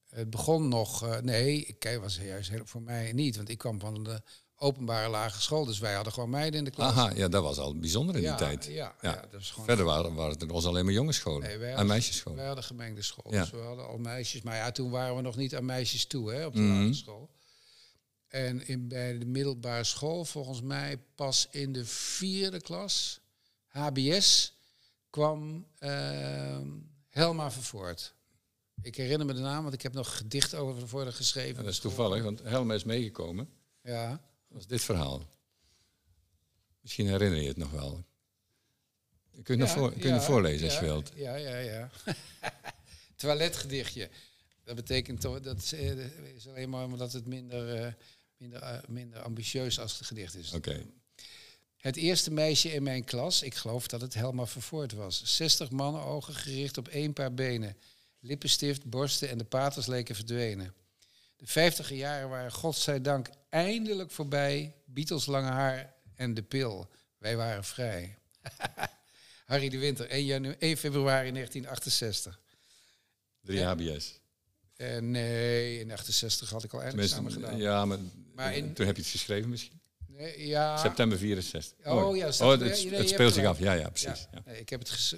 [0.10, 3.80] Het begon nog, eh, nee, kijk, was juist heel, voor mij niet, want ik kwam
[3.80, 4.22] van de
[4.64, 6.92] openbare lagere school, dus wij hadden gewoon meiden in de klas.
[6.92, 8.66] Aha, ja, dat was al bijzonder in ja, die tijd.
[8.66, 8.96] Ja, Ja.
[9.02, 9.26] ja.
[9.32, 12.38] dat is gewoon Verder waren, waren het was alleen maar jongensscholen Nee, en meisjesscholen.
[12.38, 13.40] Wij hadden gemengde school, Ja.
[13.42, 14.42] dus we hadden al meisjes.
[14.42, 16.72] Maar ja, toen waren we nog niet aan meisjes toe hè, op de Mhm.
[16.72, 17.30] lagere school.
[18.28, 23.20] En in, bij de middelbare school, volgens mij pas in de vierde klas,
[23.68, 24.54] HBS,
[25.10, 26.68] kwam ehm,
[27.10, 28.14] Helma Vervoort.
[28.82, 31.56] Ik herinner me de naam, want ik heb nog gedicht over Vervoort geschreven.
[31.56, 33.50] Ja, dat is toevallig, want Helma is meegekomen.
[33.82, 34.22] Ja,
[34.54, 35.22] Dat was dit verhaal.
[36.82, 38.06] Misschien herinner je het nog wel.
[39.32, 41.12] Je kunt het nog, voor, kun je ja, voorlezen als ja, je wilt.
[41.16, 41.90] Ja, ja, ja.
[43.16, 44.10] Toiletgedichtje.
[44.64, 47.94] Dat betekent toch, dat is, eh, is alleen maar omdat het minder, eh,
[48.38, 50.54] minder, eh, minder ambitieus als het gedicht is.
[50.54, 50.86] Oké.
[51.78, 55.22] Het eerste meisje in mijn klas, ik geloof dat het Helma Vervoort was.
[55.24, 57.78] 60 mannenogen gericht op één paar benen.
[58.20, 60.74] Lippenstift, borsten en de paters leken verdwenen.
[61.44, 64.76] De vijftiger jaren waren godzijdank eindelijk voorbij.
[64.86, 66.90] Beatles lange haar en de pil.
[67.18, 68.18] Wij waren vrij.
[69.46, 72.40] Harry de Winter, 1, janu 1 februari 1968.
[73.42, 74.20] 3 HBS.
[74.78, 77.58] Uh, nee, in 68 had ik al eindexamen gedaan.
[77.58, 77.98] Ja, maar,
[78.36, 79.82] maar in, toen heb je het geschreven misschien?
[80.08, 80.78] Nee, ja.
[80.78, 81.88] September 64.
[81.88, 83.60] Oh, oh ja, oh, het, speelt zich af.
[83.60, 84.28] Ja, ja, precies.
[84.32, 84.42] Ja.
[84.46, 85.14] Nee, ik heb het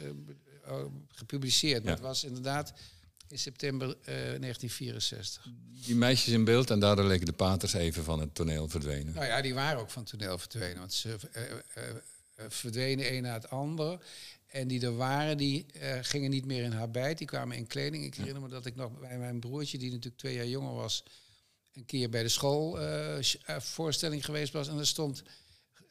[0.67, 2.73] uh, gepubliceerd, maar het was inderdaad
[3.27, 5.47] in september uh, 1964.
[5.85, 9.13] Die meisjes in beeld en daardoor leken de paters even van het toneel verdwenen.
[9.13, 11.17] Nou ja, die waren ook van het toneel verdwenen, want ze
[12.47, 13.99] verdwenen een na het ander.
[14.45, 15.65] En die er waren, die
[16.01, 18.03] gingen niet meer in habit, die kwamen in kleding.
[18.03, 21.03] Ik herinner me dat ik nog bij mijn broertje, die natuurlijk twee jaar jonger was,
[21.73, 24.67] een keer bij de schoolvoorstelling geweest was.
[24.67, 25.23] En er stond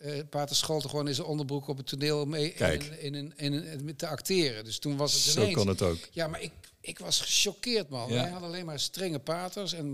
[0.05, 4.07] uh, Pater Scholte gewoon in zijn onderbroek op het toneel mee in, in, in, te
[4.07, 4.64] acteren.
[4.64, 5.99] Dus toen was het Zo kon het ook.
[6.11, 6.53] Ja, maar ik,
[6.87, 8.09] ik was gechoqueerd, man.
[8.09, 8.14] Ja.
[8.14, 9.87] Wij hadden alleen maar strenge paters en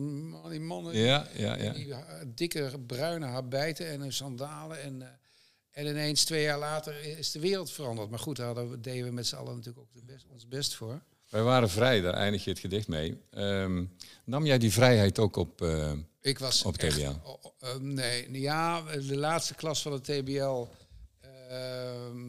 [0.48, 1.72] die mannen, ja, ja, ja.
[1.72, 1.94] die
[2.35, 5.18] dikke bruine habijten en hun sandalen en...
[5.70, 8.11] En ineens twee jaar later is de wereld veranderd.
[8.11, 11.03] Maar goed, daar deden we met z'n allen natuurlijk ook best, ons best voor.
[11.31, 13.20] Wij waren vrij, daar eindig je het gedicht mee.
[13.31, 13.92] Um,
[14.24, 16.87] nam jij die vrijheid ook op, uh, ik was op TBL?
[16.87, 20.66] Echt, oh, uh, nee, ja, de laatste klas van de TBL
[21.50, 22.26] uh,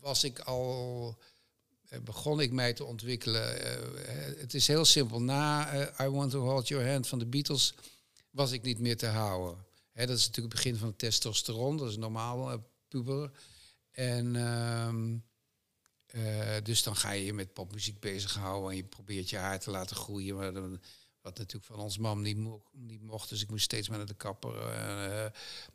[0.00, 1.24] was ik al, eh,
[2.02, 3.64] begon ik mij te ontwikkelen.
[3.64, 5.22] Eh, het is heel simpel.
[5.22, 5.74] Na
[6.04, 7.74] I Want to Hold Your Hand van de Beatles
[8.30, 9.68] was ik niet meer te houden
[10.06, 13.30] dat is natuurlijk het begin van het testosteron, dat is normaal, puber.
[13.90, 14.34] En
[16.14, 19.70] uh, dus dan ga je je met popmuziek bezighouden en je probeert je haar te
[19.70, 20.36] laten groeien.
[20.36, 20.52] Maar
[21.20, 24.06] wat natuurlijk van ons mam niet, mo niet mocht, dus ik moest steeds maar naar
[24.06, 24.54] de kapper.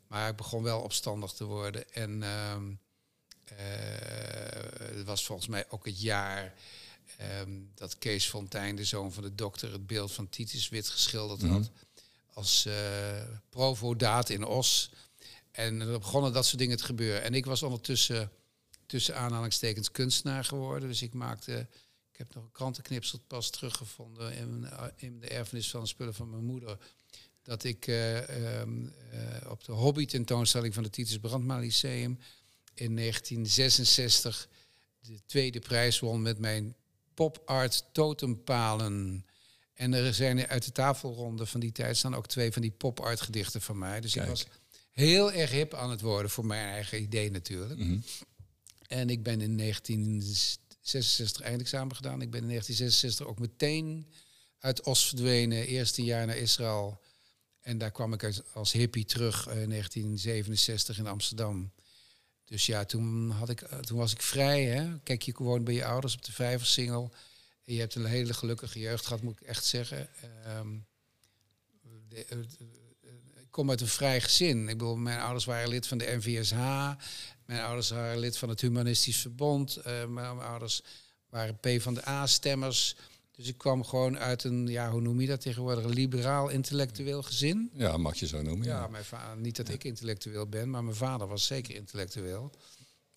[0.07, 1.91] Maar ik begon wel opstandig te worden.
[1.93, 2.73] En ehm,
[3.53, 6.53] het was volgens mij ook het jaar
[7.41, 11.41] um, dat Kees Fontijn, de zoon van de dokter, het beeld van Titus wit geschilderd
[11.41, 11.57] mm -hmm.
[11.57, 11.71] had
[12.33, 12.73] als uh,
[13.49, 14.91] provodaat in Os.
[15.51, 17.23] En er begonnen dat soort dingen te gebeuren.
[17.23, 18.31] En ik was ondertussen
[18.85, 20.89] tussen aanhalingstekens kunstenaar geworden.
[20.89, 21.67] Dus ik maakte,
[22.11, 26.29] ik heb nog een krantenknipsel pas teruggevonden in, in de erfenis van de spullen van
[26.29, 26.77] mijn moeder.
[27.41, 32.19] Dat ik uh, um, uh, op de hobby tentoonstelling van het Titus Brandma Lyceum
[32.75, 34.49] in 1966
[34.99, 36.75] de tweede prijs won met mijn
[37.13, 39.25] pop art totempalen.
[39.73, 43.21] En er zijn uit de tafelronde van die tijd staan ook twee van die pop-art
[43.21, 44.01] gedichten van mij.
[44.01, 44.47] Dus ik was
[44.91, 47.79] heel erg hip aan het worden voor mijn eigen idee natuurlijk.
[47.79, 48.03] Mm -hmm.
[48.87, 52.21] En ik ben in 1966 eindexamen gedaan.
[52.21, 54.07] Ik ben in 1966 ook meteen
[54.59, 55.67] uit Os verdwenen.
[55.67, 57.01] Eerste jaar naar Israël.
[57.61, 61.71] En daar kwam ik als hippie terug in 1967 in Amsterdam.
[62.45, 64.63] Dus ja, toen, had ik, toen was ik vrij.
[64.63, 64.99] Hè?
[65.03, 67.11] Kijk, je gewoon bij je ouders op de vijversingel.
[67.63, 70.09] Je hebt een hele gelukkige jeugd gehad, moet ik echt zeggen.
[70.57, 70.85] Um,
[72.09, 72.39] de, uh,
[73.41, 74.69] ik kom uit een vrij gezin.
[74.69, 76.55] Ik bedoel, mijn ouders waren lid van de NVSH.
[77.45, 79.83] Mijn ouders waren lid van het Humanistisch Verbond.
[80.07, 80.81] Mijn ouders
[81.29, 82.95] waren P van de A-stemmers.
[83.35, 87.23] Dus ik kwam gewoon uit een, ja, hoe noem je dat tegenwoordig, een liberaal intellectueel
[87.23, 87.69] gezin.
[87.73, 88.67] Ja, mag je zo noemen.
[88.67, 88.87] Ja, ja.
[88.87, 92.51] Mijn vader, niet dat ik intellectueel ben, maar mijn vader was zeker intellectueel.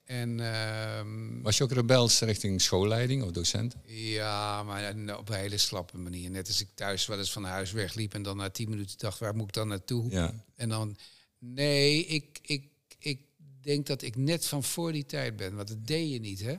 [0.05, 3.75] En, uh, Was je ook rebels richting schoolleiding of docent?
[3.85, 6.31] Ja, maar op een hele slappe manier.
[6.31, 9.19] Net als ik thuis wel eens van huis wegliep en dan na tien minuten dacht,
[9.19, 10.11] waar moet ik dan naartoe?
[10.11, 10.45] Ja.
[10.55, 10.97] En dan,
[11.39, 12.65] nee, ik, ik,
[12.99, 13.21] ik
[13.63, 16.55] denk dat ik net van voor die tijd ben, want dat deed je niet, hè?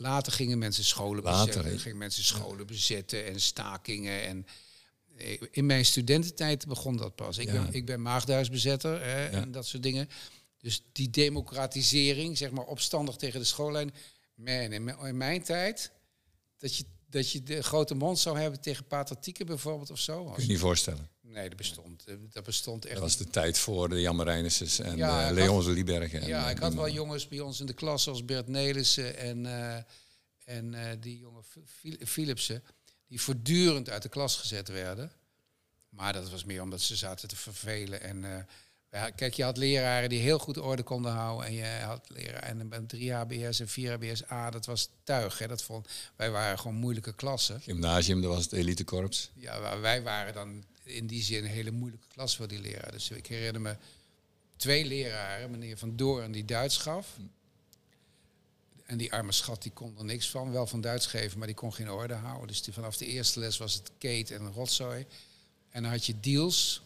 [0.00, 4.46] Later gingen mensen scholen Later, bezetten, gingen mensen scholen bezetten en stakingen en
[5.16, 7.38] eh, in mijn studententijd begon dat pas.
[7.38, 10.08] Ik, ben, ik ben maagdhuisbezetter hè, en dat soort dingen.
[10.58, 13.94] Dus die democratisering, zeg maar opstandig tegen de schoollijn.
[14.34, 15.90] Man, in mijn tijd,
[16.58, 20.24] dat je, dat je de grote mond zou hebben tegen patriotieken bijvoorbeeld of zo.
[20.24, 21.08] Kun je niet voorstellen?
[21.32, 22.94] Nee, dat bestond, dat bestond echt.
[22.94, 24.50] Dat was de tijd voor de Jan en
[24.96, 26.26] ja, uh, Leon Liebergen.
[26.26, 29.44] Ja, en, ik had wel jongens bij ons in de klas zoals Bert Nelissen en,
[29.44, 29.76] uh,
[30.44, 31.42] en uh, die jonge
[32.06, 32.62] Philipsen,
[33.06, 35.12] die voortdurend uit de klas gezet werden.
[35.88, 38.46] Maar dat was meer omdat ze zaten te vervelen en
[39.14, 41.46] kijk, je had leraren die heel goed orde konden houden.
[41.46, 45.38] En je had leraren en 3 HBS en 4 HBS A, dat was tuig.
[45.38, 45.46] Hè.
[45.46, 47.60] Dat vond, wij waren gewoon moeilijke klassen.
[47.60, 49.30] Gymnasium, dat was het elitekorps.
[49.34, 52.92] Ja, wij waren dan in die zin een hele moeilijke klas voor die leraren.
[52.92, 53.76] Dus ik herinner me
[54.56, 57.06] twee leraren, meneer Van Doorn die Duits gaf.
[58.86, 60.52] En die arme schat die kon er niks van.
[60.52, 62.46] Wel van Duits geven, maar die kon geen orde houden.
[62.46, 65.06] Dus die, vanaf de eerste les was het Kate en rotzooi.
[65.70, 66.82] En dan had je deals.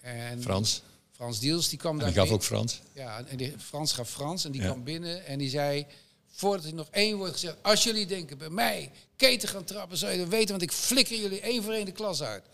[0.00, 0.82] En Frans.
[1.14, 2.06] Frans Diels, die kwam daar.
[2.06, 2.80] Die gaf ook Frans.
[2.92, 4.66] Ja, en die, Frans gaf Frans en die ja.
[4.66, 5.86] kwam binnen en die zei,
[6.30, 10.12] voordat hij nog één woord gezegd, als jullie denken bij mij keten gaan trappen, zou
[10.12, 12.44] je dat weten, want ik flikker jullie één voor één de klas uit.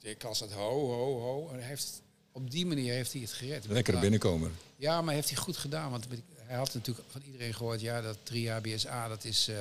[0.00, 1.48] De klas had ho, ho, ho.
[1.52, 3.66] En hij heeft, op die manier heeft hij het gered.
[3.66, 4.50] Lekkere binnenkomer.
[4.76, 5.90] Ja, maar heeft hij goed gedaan.
[5.90, 9.56] Want hij had natuurlijk van iedereen gehoord, ja, dat 3 HBSA, dat is eh,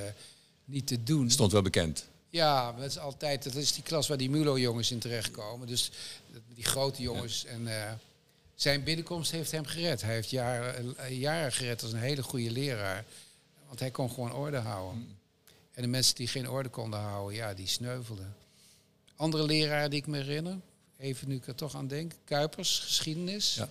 [0.66, 1.30] niet te doen.
[1.30, 2.08] Stond wel bekend.
[2.30, 5.68] Ja, dat is altijd, dat is die klas waar die Mulo-jongens in terechtkomen.
[5.68, 5.92] Dus
[6.54, 7.46] die grote jongens.
[7.46, 7.92] En eh,
[8.56, 10.02] zijn binnenkomst heeft hem gered.
[10.02, 13.06] Hij heeft jaren, eh, jaren gered als een hele goede leraar.
[13.68, 15.18] Want hij kon gewoon orde houden.
[15.72, 18.36] En de mensen die geen orde konden houden, ja, die sneuvelden.
[19.20, 20.58] Andere leraar die ik me herinner,
[20.98, 23.56] even nu ik er toch aan denk, Kuipers, geschiedenis.
[23.56, 23.70] Ja.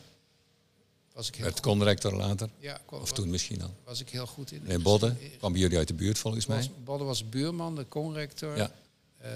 [1.13, 2.49] Was ik heel Werd conrector later.
[2.59, 3.75] Ja, Of toen misschien al.
[3.85, 4.61] was ik heel goed in.
[4.65, 5.15] Nee, Bodde.
[5.39, 6.57] Kwam bij jullie uit de buurt volgens mij.
[6.57, 8.57] Was, Bodde was buurman, de conrector.
[8.57, 8.73] Ja.
[9.19, 9.31] Eh,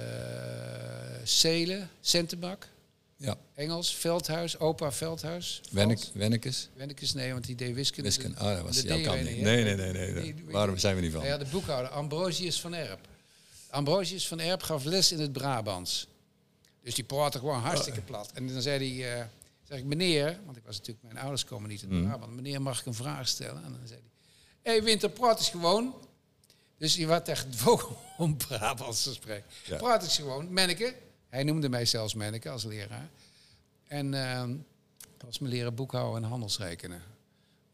[1.25, 2.68] Celen, Centenbak,
[3.16, 3.37] Ja.
[3.55, 5.61] Engels, Veldhuis, opa Veldhuis.
[5.70, 5.98] Wennek.
[6.14, 6.68] Wennekes.
[6.77, 8.09] Wennekes, nee, want die deed wiskunde.
[8.09, 8.38] Wiskunde.
[8.38, 9.40] Ah, dat was jouw kant niet.
[9.40, 9.92] Nee, nee, nee.
[9.92, 10.12] nee.
[10.12, 11.25] Nee, Waarom zijn we niet van?
[11.25, 13.11] Ja, de boekhouder, Ambrosius van Erp.
[13.72, 16.06] Ambrosius van Erp gaf les in het Brabants.
[16.82, 18.06] Dus die praatte gewoon hartstikke Oh.
[18.06, 18.30] plat.
[18.32, 19.26] En dan zei hij, eh,
[19.62, 22.04] zeg ik, meneer, want ik was natuurlijk, mijn ouders komen niet uit Mm.
[22.06, 22.32] Brabant.
[22.32, 23.64] Meneer, mag ik een vraag stellen?
[23.64, 24.08] En dan zei hij,
[24.62, 25.94] hé hey, Winter, praat eens gewoon.
[26.78, 27.87] Dus die werd echt gedwongen
[28.18, 29.50] om Brabants te spreken.
[29.64, 29.76] Ja.
[29.76, 30.94] Praat eens gewoon, Menneke.
[31.28, 33.08] Hij noemde mij zelfs Menneke als leraar.
[33.88, 34.56] En ehm
[35.16, 37.02] dat was me leren boekhouden en handelsrekenen.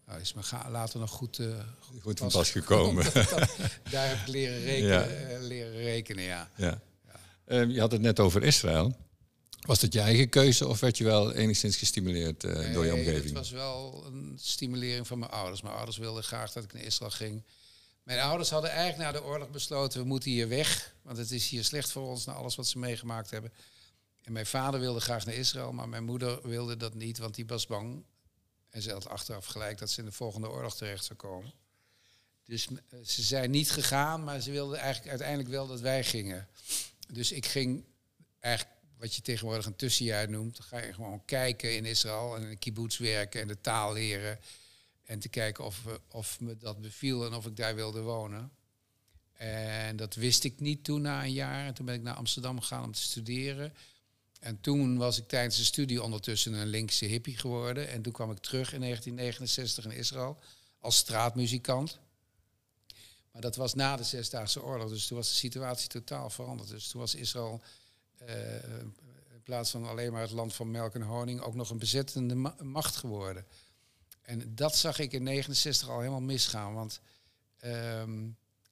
[0.09, 1.47] Nou, is me later nog goed, eh,
[2.03, 3.05] Goed van pas pas gekomen.
[3.90, 5.07] Daar heb ik leren rekenen, Ja.
[5.07, 6.51] eh, leren rekenen ja.
[6.57, 6.81] ja.
[7.44, 8.97] Ehm, je had het net over Israël.
[9.61, 13.25] Was dat je eigen keuze of werd je wel enigszins gestimuleerd eh, door je omgeving?
[13.25, 15.62] Het was wel een stimulering van mijn ouders.
[15.62, 17.42] Mijn ouders wilden graag dat ik naar Israël ging.
[18.03, 20.94] Mijn ouders hadden eigenlijk na de oorlog besloten, we moeten hier weg.
[21.03, 23.53] Want het is hier slecht voor ons, na alles wat ze meegemaakt hebben.
[24.25, 27.47] En mijn vader wilde graag naar Israël, maar mijn moeder wilde dat niet, want die
[27.47, 28.03] was bang.
[28.70, 31.52] En ze had achteraf gelijk dat ze in de volgende oorlog terecht zou komen.
[32.44, 36.48] Dus eh, ze zijn niet gegaan, maar ze wilden eigenlijk uiteindelijk wel dat wij gingen.
[37.12, 37.85] Dus ik ging
[38.40, 40.61] eigenlijk wat je tegenwoordig een tussenjaar noemt.
[40.61, 44.38] Ga je gewoon kijken in Israël en in de kibbutz werken en de taal leren.
[45.04, 48.52] En te kijken of, of me dat beviel en of ik daar wilde wonen.
[49.33, 51.66] En dat wist ik niet toen na een jaar.
[51.66, 53.74] En toen ben ik naar Amsterdam gegaan om te studeren.
[54.38, 57.88] En toen was ik tijdens de studie ondertussen een linkse hippie geworden.
[57.88, 60.38] En toen kwam ik terug in 1969 in Israël
[60.79, 61.98] als straatmuzikant.
[63.33, 66.68] Maar dat was na de Zesdaagse Oorlog, dus toen was de situatie totaal veranderd.
[66.68, 67.62] Dus toen was Israël
[68.16, 68.55] eh,
[69.33, 72.35] in plaats van alleen maar het land van melk en honing ook nog een bezettende
[72.35, 73.46] ma- macht geworden.
[74.22, 77.01] En dat zag ik in 69 al helemaal misgaan, want
[77.59, 78.29] ehm,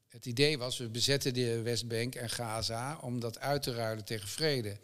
[0.08, 4.28] het idee was, we bezetten de Westbank en Gaza om dat uit te ruilen tegen
[4.28, 4.78] vrede.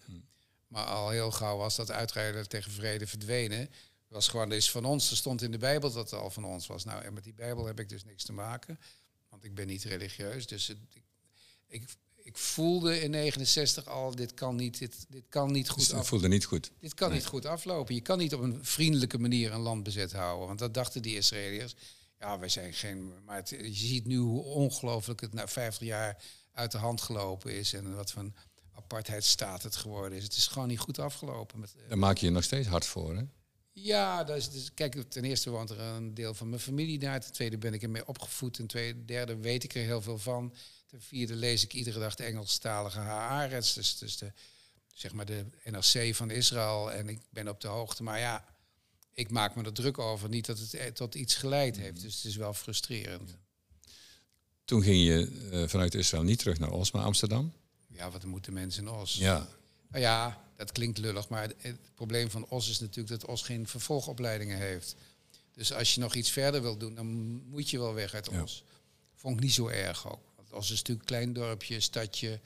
[0.72, 3.58] Maar al heel gauw was dat uitruilen tegen vrede verdwenen.
[3.58, 3.70] Het
[4.08, 5.10] was gewoon, is van ons.
[5.10, 6.84] Er stond in de Bijbel dat het al van ons was.
[6.84, 8.78] Nou, en met die Bijbel heb ik dus niks te maken.
[9.28, 10.46] Want ik ben niet religieus.
[10.46, 11.02] Dus het, ik,
[11.66, 11.84] ik,
[12.16, 15.96] ik voelde in 69 al, dit kan niet, dit, dit kan niet goed Dus het
[15.96, 16.70] af, voelde niet goed.
[16.80, 17.94] dit kan niet goed aflopen.
[17.94, 20.46] Je kan niet op een vriendelijke manier een land bezet houden.
[20.46, 21.74] Want dat dachten die Israëliërs.
[22.18, 23.12] Ja, wij zijn geen...
[23.24, 27.52] Maar het- je ziet nu hoe ongelooflijk het na 50 jaar uit de hand gelopen
[27.54, 27.72] is.
[27.72, 28.30] En wat voor
[28.72, 30.24] een apartheidsstaat het geworden is.
[30.24, 31.60] Het is gewoon niet goed afgelopen.
[31.60, 33.22] Met, eh, Daar maak je je nog steeds hard voor, hè?
[33.72, 37.20] ja, dat is, dus, kijk, ten eerste woont er een deel van mijn familie daar.
[37.20, 38.54] Ten tweede ben ik ermee opgevoed.
[38.54, 40.54] Ten tweede, derde weet ik er heel veel van.
[40.86, 43.74] Ten vierde lees ik iedere dag de Engelstalige Haaretz.
[43.74, 44.32] Dus, dus de,
[44.94, 46.92] zeg maar de NRC van Israël.
[46.92, 48.02] En ik ben op de hoogte.
[48.02, 48.44] Maar ja,
[49.12, 50.28] ik maak me er druk over.
[50.28, 52.00] Niet dat het eh, tot iets geleid heeft.
[52.00, 53.36] Dus het is wel frustrerend.
[54.64, 57.52] Toen ging je eh, vanuit Israël niet terug naar Os, maar Amsterdam.
[58.02, 59.14] Ja, wat moeten mensen in Os?
[59.14, 59.48] Ja.
[59.88, 63.42] Nou ja, dat klinkt lullig, maar het, het probleem van Os is natuurlijk dat Os
[63.42, 64.94] geen vervolgopleidingen heeft.
[65.54, 67.06] Dus als je nog iets verder wilt doen, dan
[67.48, 68.42] moet je wel weg uit Ja.
[68.42, 68.64] Os.
[69.14, 70.32] Vond ik niet zo erg ook.
[70.36, 72.40] Want Os is natuurlijk een klein dorpje, stadje.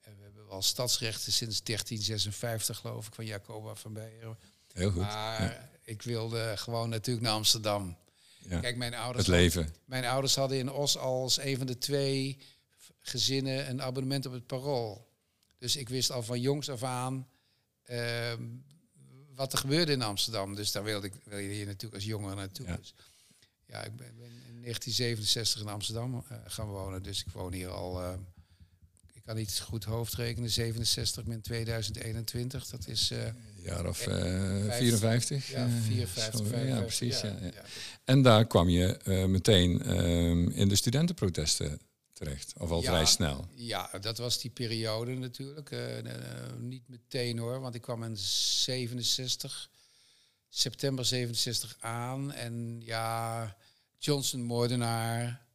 [0.00, 4.38] En we hebben wel stadsrechten sinds 1356, geloof ik, van Jacoba van Beieren.
[4.72, 5.00] Heel goed.
[5.02, 7.96] Maar ik wilde gewoon natuurlijk naar Amsterdam.
[8.38, 8.60] Ja.
[8.60, 9.74] Kijk, mijn ouders, Het leven.
[9.84, 12.38] mijn ouders hadden in Os als een van de twee
[13.10, 15.08] gezinnen een abonnement op het Parool.
[15.58, 17.26] Dus ik wist al van jongs af aan
[17.82, 18.42] ehm,
[19.34, 20.54] wat er gebeurde in Amsterdam.
[20.54, 22.66] Dus daar wilde ik wil je hier natuurlijk als jongen naartoe.
[22.66, 22.76] Ja.
[22.76, 22.94] Dus,
[23.66, 27.02] ja, ik ben, ben in 1967 in Amsterdam eh, gaan wonen.
[27.02, 28.12] Dus ik woon hier al, eh,
[29.12, 32.66] ik kan niet goed hoofdrekenen, 67 min 2021.
[32.66, 35.48] Dat is Een jaar of Eh, eh, vijf- 54.
[35.50, 36.68] ja, eh, 54, zo, 55.
[36.68, 37.20] Ja, precies.
[37.20, 37.44] Ja, ja.
[37.54, 37.62] ja.
[38.04, 41.80] En daar kwam je meteen ehm, in de studentenprotesten
[42.24, 42.52] terecht.
[42.58, 42.88] Of al Ja.
[42.88, 43.48] vrij snel.
[43.54, 45.70] Ja, dat was die periode natuurlijk.
[45.70, 49.70] Eh, eh, niet meteen hoor, want ik kwam in 67,
[50.48, 52.32] september 67 aan.
[52.32, 53.56] En ja,
[53.98, 55.46] Johnson moordenaar,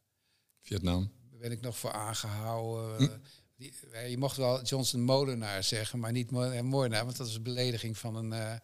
[0.62, 1.12] Vietnam.
[1.30, 2.96] ben ik nog voor aangehouden.
[3.08, 3.18] Hm.
[3.56, 3.74] Die,
[4.08, 7.98] je mocht wel Johnson Molenaar zeggen, maar niet eh, Moornaar, want dat is een belediging
[7.98, 8.60] van een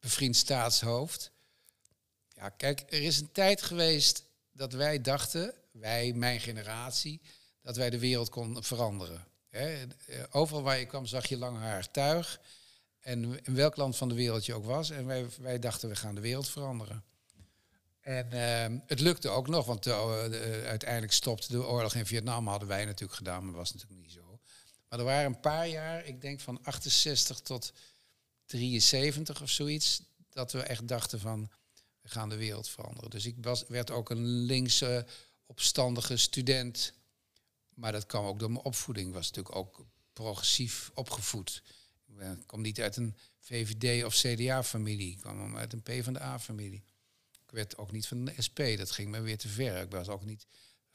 [0.00, 1.30] bevriend staatshoofd.
[2.28, 7.20] Ja, kijk, er is een tijd geweest dat wij dachten, wij, mijn generatie,
[7.62, 9.24] dat wij de wereld konden veranderen.
[9.50, 9.72] Eh,
[10.30, 12.40] Overal waar je kwam zag je langharig tuig.
[13.00, 14.90] En in welk land van de wereld je ook was.
[14.90, 17.04] En wij, wij dachten, we gaan de wereld veranderen.
[18.00, 22.46] En ehm, het lukte ook nog, want eh, de- uiteindelijk stopte de oorlog in Vietnam.
[22.48, 24.38] Hadden wij natuurlijk gedaan, maar dat was natuurlijk niet zo.
[24.88, 27.72] Maar er waren een paar jaar, ik denk van 68 tot
[28.46, 31.50] 73 of zoiets, dat we echt dachten van,
[32.00, 33.10] we gaan de wereld veranderen.
[33.10, 35.06] Dus ik was, werd ook een linkse,
[35.46, 36.92] opstandige student.
[37.74, 39.08] Maar dat kwam ook door mijn opvoeding.
[39.08, 41.62] Ik was natuurlijk ook progressief opgevoed.
[42.06, 45.12] Ik ik kom niet uit een VVD of CDA-familie.
[45.12, 46.84] Ik kwam uit een PvdA-familie.
[47.46, 48.58] Ik werd ook niet van de SP.
[48.76, 49.82] Dat ging me weer te ver.
[49.82, 50.46] Ik was ook niet...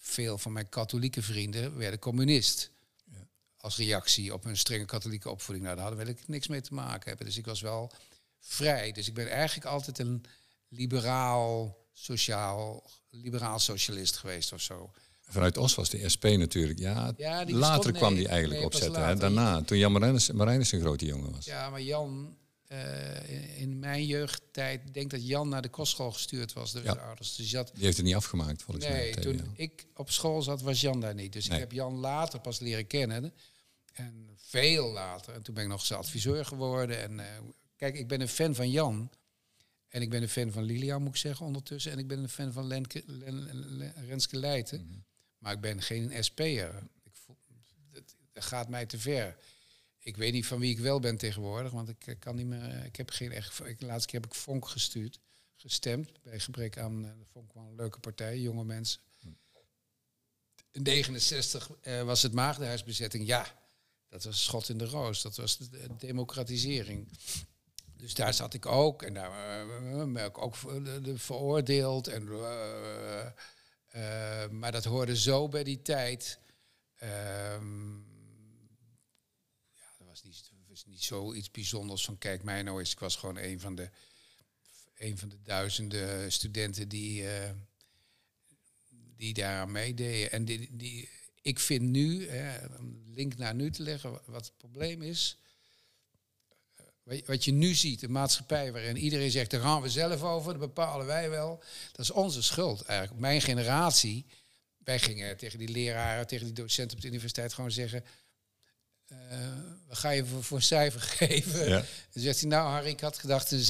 [0.03, 2.71] Veel van mijn katholieke vrienden werden communist.
[3.57, 5.65] Als reactie op hun strenge katholieke opvoeding.
[5.65, 7.25] Nou, daar hadden we niks mee te maken hebben.
[7.25, 7.91] Dus ik was wel
[8.39, 8.91] vrij.
[8.91, 10.25] Dus ik ben eigenlijk altijd een
[10.67, 14.91] liberaal, sociaal, liberaal socialist geweest of zo.
[15.21, 16.79] Vanuit Os was de SP natuurlijk.
[16.79, 19.05] Ja, Ja, die later stond- kwam die eigenlijk nee, opzetten.
[19.05, 19.15] Hè?
[19.15, 21.45] Daarna, toen Jan Marijnissen Marijnissen een grote jongen was.
[21.45, 26.53] Ja, maar Jan, eh, in- in mijn jeugdtijd, denk dat Jan naar de kostschool gestuurd
[26.53, 26.93] was door Ja.
[26.93, 27.35] zijn ouders.
[27.35, 28.95] Dus dat, Die heeft het niet afgemaakt, volgens mij.
[28.97, 31.33] nee, op toen ik op school zat, was Jan daar niet.
[31.33, 33.33] Dus ik heb Jan later pas leren kennen.
[33.93, 35.33] En veel later.
[35.33, 37.01] En toen ben ik nog zijn adviseur geworden.
[37.01, 37.25] En eh,
[37.77, 39.09] kijk, ik ben een fan van Jan.
[39.91, 41.91] En ik ben een fan van Lilian, moet ik zeggen, ondertussen.
[41.91, 44.85] En ik ben een fan van Lenke, Len- Len- Renske Leijten.
[44.85, 44.97] Mhm.
[45.37, 46.83] Maar ik ben geen SP'er.
[47.91, 49.37] Dat, dat gaat mij te ver.
[49.99, 52.85] Ik weet niet van wie ik wel ben tegenwoordig, want ik eh, kan niet meer.
[52.85, 53.59] Ik heb geen echt.
[53.65, 55.19] Ik, laatste keer heb ik Vonk gestuurd,
[55.55, 56.21] gestemd.
[56.23, 57.05] Bij gebrek aan.
[57.05, 59.01] eh, Vonk wel een leuke partij, jonge mensen.
[60.71, 63.27] In 69 eh, was het Maagdenhuisbezetting.
[63.27, 63.59] Ja,
[64.09, 65.21] dat was schot in de roos.
[65.21, 67.07] Dat was de, de democratisering.
[68.01, 69.03] Dus daar zat ik ook.
[69.03, 70.55] En daar eh, ben ik ook
[71.15, 72.07] veroordeeld.
[72.07, 73.25] En, eh,
[73.87, 76.39] eh, maar dat hoorde zo bij die tijd.
[76.97, 77.95] Ehm,
[79.73, 82.91] ja, dat was niet, was niet zoiets bijzonders van kijk mij nou eens.
[82.91, 83.89] Ik was gewoon een van de,
[84.95, 87.51] een van de duizenden studenten die, eh,
[89.15, 90.31] die daaraan meededen.
[90.31, 91.09] En die, die,
[91.41, 95.37] ik vind nu, hè, om link naar nu te leggen, wa- wat het probleem is.
[97.25, 100.61] Wat je- nu ziet, een maatschappij waarin iedereen zegt, daar gaan we zelf over, dat
[100.61, 101.63] bepalen wij wel.
[101.91, 103.19] Dat is onze schuld eigenlijk.
[103.19, 104.25] Mijn generatie,
[104.77, 108.03] wij gingen tegen die leraren, tegen die docenten op de universiteit gewoon zeggen...
[109.07, 109.17] eh,
[109.87, 111.69] wat ga je voor, voor een cijfer geven?
[111.69, 111.85] Ja.
[112.13, 113.63] Dan zegt hij, nou Harry, ik had gedacht een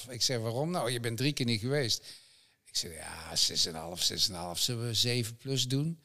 [0.00, 0.08] 6,5.
[0.10, 0.70] Ik zeg, waarom?
[0.70, 2.04] Nou, je bent drie keer niet geweest.
[2.64, 3.36] Ik zeg, ja,
[3.96, 4.02] 6,5,
[4.54, 4.58] 6,5.
[4.60, 6.00] Zullen we 7 plus doen?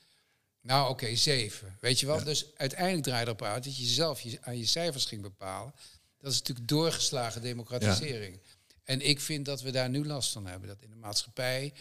[0.61, 1.77] Nou, oké, 7.
[1.81, 2.23] Weet je wel?
[2.23, 5.73] Dus uiteindelijk draai je erop uit dat je zelf je, aan je cijfers ging bepalen.
[6.19, 8.39] Dat is natuurlijk doorgeslagen democratisering.
[8.83, 10.67] En ik vind dat we daar nu last van hebben.
[10.69, 11.73] Dat in de maatschappij,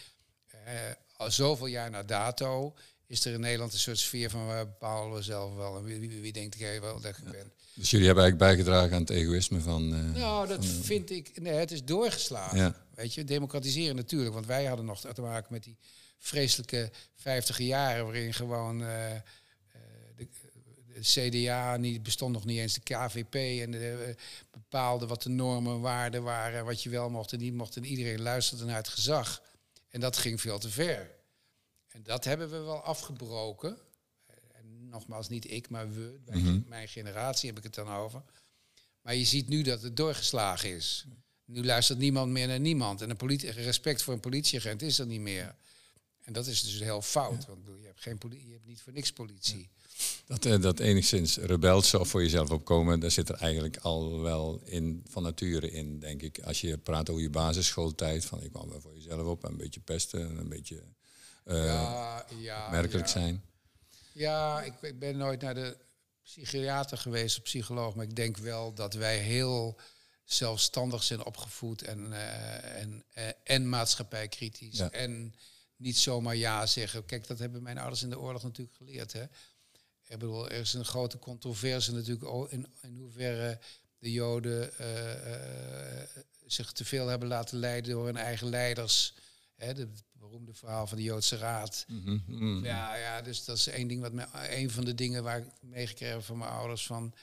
[0.47, 0.71] eh,
[1.13, 2.73] al zoveel jaar na dato,
[3.07, 5.77] is er in Nederland een soort sfeer van we bepalen we zelf wel.
[5.77, 7.53] En wie, wie, wie denkt jij wel dat je bent?
[7.73, 9.93] Dus jullie hebben eigenlijk bijgedragen aan het egoïsme van...
[9.93, 11.41] eh, Nou, dat vind ik.
[11.41, 12.57] Nee, het is doorgeslagen.
[12.57, 12.85] Ja.
[12.95, 14.33] Weet je, democratiseren natuurlijk.
[14.33, 15.77] Want wij hadden nog te maken met die
[16.19, 19.11] vreselijke vijftige jaren waarin gewoon eh,
[21.01, 24.15] de CDA niet bestond nog niet eens de KVP en de, eh,
[24.51, 27.75] bepaalde wat de normen en waarden waren, wat je wel mocht en niet mocht.
[27.75, 29.41] En iedereen luisterde naar het gezag.
[29.89, 31.11] En dat ging veel te ver.
[31.87, 33.77] En dat hebben we wel afgebroken.
[34.51, 38.23] En nogmaals, niet ik, maar we, mijn, mijn generatie heb ik het dan over.
[39.01, 41.05] Maar je ziet nu dat het doorgeslagen is.
[41.45, 43.01] Nu luistert niemand meer naar niemand.
[43.01, 45.55] En een respect voor een politieagent is er niet meer.
[46.27, 47.45] En dat is dus heel fout.
[47.45, 49.69] Want je hebt, geen je hebt niet voor niks politie.
[50.25, 54.61] Dat, eh, dat enigszins rebelse of voor jezelf opkomen, daar zit er eigenlijk al wel
[54.63, 56.39] in, van nature in, denk ik.
[56.39, 59.57] Als je praat over je basisschooltijd, van ik kwam wel voor jezelf op, en een
[59.57, 60.83] beetje pesten, en een beetje
[61.43, 63.11] eh ja, ja, merkelijk ja.
[63.11, 63.43] zijn.
[64.11, 65.77] Ja, ik, ik ben nooit naar de
[66.23, 67.95] psychiater geweest of psycholoog.
[67.95, 69.79] Maar ik denk wel dat wij heel
[70.23, 71.81] zelfstandig zijn opgevoed.
[71.81, 73.03] En, eh, en,
[73.43, 74.79] en maatschappijkritisch.
[74.79, 75.33] En
[75.77, 77.05] niet zomaar ja zeggen.
[77.05, 79.13] Kijk, dat hebben mijn ouders in de oorlog natuurlijk geleerd.
[79.13, 79.23] Hè?
[79.23, 83.59] Ik bedoel, er is een grote controverse natuurlijk in, in hoeverre
[83.99, 86.07] de Joden eh, eh,
[86.45, 89.13] zich te veel hebben laten leiden door hun eigen leiders.
[89.55, 91.85] Hè, de- het beroemde verhaal van de Joodse Raad.
[91.87, 92.65] Mhm, mhm.
[92.65, 95.45] Ja, ja, dus dat is één ding wat me, een van de dingen waar ik
[95.61, 97.13] meegekregen heb van mijn ouders van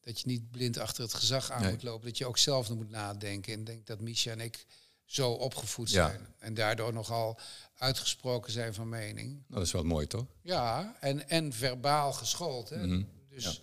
[0.00, 1.70] dat je niet blind achter het gezag aan Nee.
[1.70, 3.52] moet lopen, dat je ook zelf moet nadenken.
[3.52, 4.66] En ik denk dat Misha en ik
[5.04, 6.08] zo opgevoed Ja.
[6.08, 7.38] zijn en daardoor nogal
[7.78, 9.42] uitgesproken zijn van mening.
[9.48, 10.26] Dat is wel mooi, toch?
[10.42, 12.68] Ja, en, en verbaal geschoold.
[12.68, 12.86] Hè?
[12.86, 13.02] Mhm.
[13.28, 13.60] Dus Dus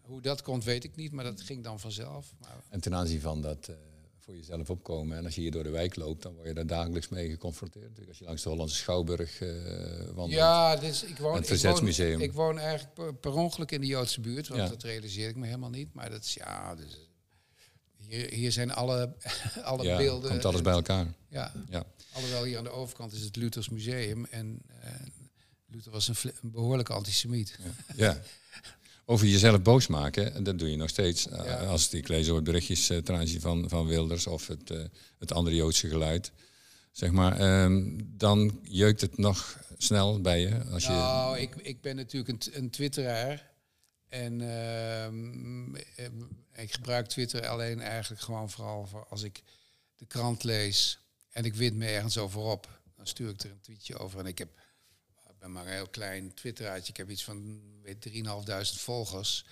[0.00, 2.32] hoe dat komt, weet ik niet, maar dat ging dan vanzelf.
[2.40, 3.74] Maar, En ten aanzien van dat eh,
[4.18, 5.16] voor jezelf opkomen.
[5.16, 7.84] En als je hier door de wijk loopt, dan word je daar dagelijks mee geconfronteerd.
[7.84, 9.48] Natuurlijk als je langs de Hollandse Schouwburg eh
[10.04, 10.30] wandelt.
[10.30, 12.20] ja, dus ik woon, Het ik woon, Verzetsmuseum.
[12.20, 14.68] ik woon eigenlijk per, per ongeluk in de Joodse buurt, want Ja.
[14.68, 15.94] dat realiseer ik me helemaal niet.
[15.94, 17.08] Maar dat is, ja, dus,
[17.96, 19.14] hier, hier zijn alle,
[19.62, 20.30] alle Ja, beelden.
[20.30, 21.14] komt alles bij elkaar.
[21.28, 21.84] Ja, Ja.
[22.12, 24.24] Alhoewel hier aan de overkant is het Luthers Museum.
[24.24, 24.90] En eh,
[25.66, 27.58] Luther was een, een behoorlijke antisemiet.
[27.96, 28.22] ja.
[29.04, 31.28] Over jezelf boos maken, en dat doe je nog steeds.
[31.28, 31.64] Eh, Ja.
[31.64, 34.84] Als ik lees over berichtjes eh, ten aanzien van, van Wilders of het, eh,
[35.18, 36.32] het andere Joodse geluid.
[36.92, 40.64] Zeg maar, ehm, dan jeukt het nog snel bij je.
[40.64, 43.50] Als je Nou, ik, ik ben natuurlijk een, een twitteraar.
[44.08, 45.74] En ehm,
[46.54, 49.42] ik gebruik Twitter alleen eigenlijk gewoon vooral voor als ik
[49.96, 50.98] de krant lees
[51.32, 52.80] en ik wint me ergens over op.
[52.96, 54.18] Dan stuur ik er een tweetje over.
[54.18, 54.48] En ik heb
[55.28, 56.90] ik ben maar een heel klein twitteraartje.
[56.92, 58.08] Ik heb iets van weet,
[58.76, 59.44] 3.500 volgers.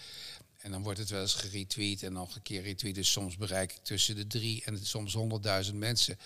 [0.57, 2.95] En dan wordt het wel eens geretweet en nog een keer retweet.
[2.95, 5.17] Dus soms bereik ik tussen de drie en soms
[5.71, 6.19] 100.000 mensen.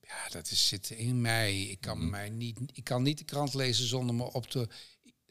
[0.00, 1.62] Ja, dat is, zit in mij.
[1.62, 4.68] Ik kan, mij niet, ik kan niet de krant lezen zonder me op te...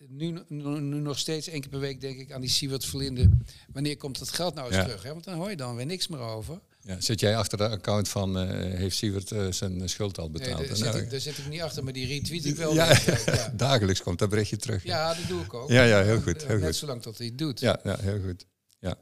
[0.08, 3.38] Nu, nu, nu nog steeds één keer per week denk ik aan die Siewert Verlinde.
[3.74, 4.84] Wanneer komt dat geld nou eens Ja.
[4.84, 5.04] terug?
[5.04, 5.12] Hè?
[5.12, 6.62] Want dan hoor je dan weer niks meer over.
[6.86, 8.48] Ja, zit jij achter de account van, eh,
[8.80, 10.68] heeft Sievert eh, zijn schuld al Nee, betaald?
[10.68, 12.74] daar, Nou, zit ik, daar zit ik niet achter, maar die retweet ik wel.
[12.74, 13.24] ja, weer.
[13.36, 14.84] Ja, dagelijks komt dat berichtje terug.
[14.84, 15.70] Ja, dat doe ik ook.
[15.70, 16.76] Ja, ja, heel goed, Eh, heel Net goed.
[16.76, 17.60] zolang tot hij het doet.
[17.60, 18.46] Ja, ja heel goed.
[18.80, 18.96] Ja.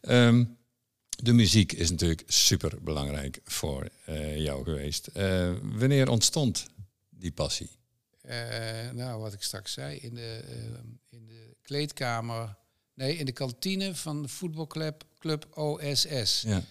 [0.00, 0.44] Ehm,
[1.08, 5.06] de muziek is natuurlijk super belangrijk voor eh, jou geweest.
[5.06, 6.66] Eh, wanneer ontstond
[7.10, 7.70] die passie?
[8.22, 8.36] Eh,
[8.92, 10.54] nou, wat ik straks zei, in de, eh,
[11.10, 12.56] in de kleedkamer,
[12.94, 16.42] nee, in de kantine van de voetbalclub club OSS.
[16.46, 16.62] Ja,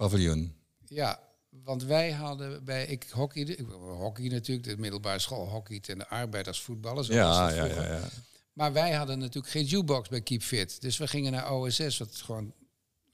[0.00, 0.54] paviljoen.
[0.86, 1.20] Ja,
[1.50, 6.08] want wij hadden bij, ik hockeyde, ik hockey natuurlijk, de middelbare school hockeyt en de
[6.08, 7.06] arbeidersvoetballers.
[7.06, 8.08] zo Ja, ja, ja, ja.
[8.52, 10.80] Maar wij hadden natuurlijk geen jukebox bij Keep Fit.
[10.80, 12.54] Dus we gingen naar OSS, wat gewoon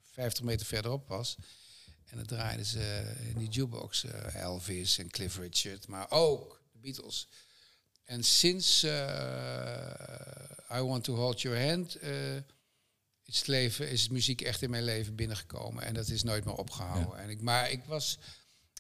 [0.03, 1.37] 50 meter verderop was.
[2.05, 6.79] En dan draaiden ze in die jukebox eh, Elvis en Cliff Richard, maar ook de
[6.79, 7.29] Beatles.
[8.05, 8.91] En sinds eh,
[10.73, 12.11] I Want to Hold Your Hand eh,
[13.27, 15.83] is, het leven, is muziek echt in mijn leven binnengekomen.
[15.85, 17.19] En dat is nooit meer opgehouden.
[17.19, 18.19] En ik, maar ik was,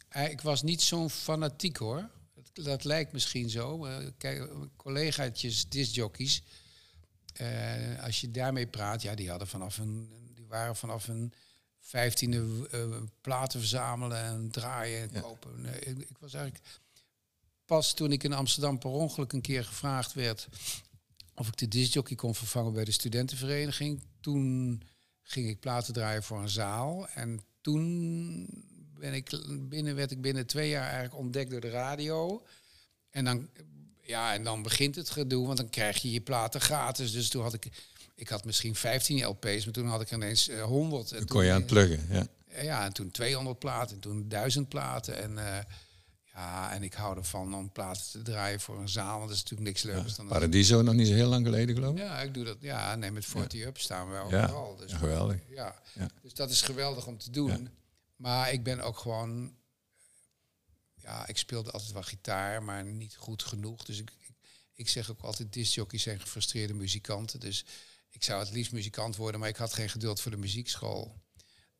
[0.08, 2.10] eh, ik was niet zo'n fanatiek hoor.
[2.34, 3.84] Dat, dat lijkt misschien zo.
[3.86, 6.42] Eh, kijk, collegaatjes, discjockeys,
[7.32, 11.32] eh, als je daarmee praat, ja, die hadden vanaf een, die waren vanaf een
[11.80, 15.20] vijftiende eh, platen verzamelen en draaien en Ja.
[15.20, 15.60] kopen.
[15.60, 16.64] Nee, ik, ik was eigenlijk
[17.64, 20.48] pas toen ik in Amsterdam per ongeluk een keer gevraagd werd
[21.36, 24.02] of ik de discjockey kon vervangen bij de studentenvereniging.
[24.20, 24.82] Toen
[25.22, 28.46] ging ik platen draaien voor een zaal en toen
[28.98, 29.30] ben ik
[29.68, 32.42] binnen, werd ik binnen twee jaar eigenlijk ontdekt door de radio.
[33.10, 33.48] En dan,
[34.02, 37.12] ja, en dan begint het gedoe, want dan krijg je je platen gratis.
[37.12, 37.68] Dus toen had ik,
[38.14, 41.10] ik had misschien 15 LP's, maar toen had ik ineens eh, 100.
[41.12, 42.06] En Dan toen- kon je aan het pluggen.
[42.10, 42.26] Ja.
[42.62, 45.22] ja, en toen 200 platen, en toen 1000 platen.
[45.22, 45.64] En eh,
[46.36, 49.42] ja, en ik hou ervan om platen te draaien voor een zaal, want dat is
[49.42, 50.34] natuurlijk niks leukers dan dat.
[50.34, 51.98] Paradiso, nog niet zo heel lang geleden geloof ik.
[51.98, 52.56] Ja, ik doe dat.
[52.60, 54.76] Ja, nee, met 40 Up staan we Ja, overal.
[54.76, 55.40] Dus, ja, geweldig.
[55.48, 55.82] ja.
[55.94, 56.08] Ja.
[56.22, 57.48] dus dat is geweldig om te doen.
[57.48, 57.70] Ja.
[58.16, 59.54] Maar ik ben ook gewoon...
[60.94, 63.84] Ja, ik speelde altijd wel gitaar, maar niet goed genoeg.
[63.84, 64.34] Dus ik, ik,
[64.74, 67.40] ik zeg ook altijd, discjockeys zijn gefrustreerde muzikanten.
[67.40, 67.64] Dus
[68.10, 71.14] ik zou het liefst muzikant worden, maar ik had geen geduld voor de muziekschool.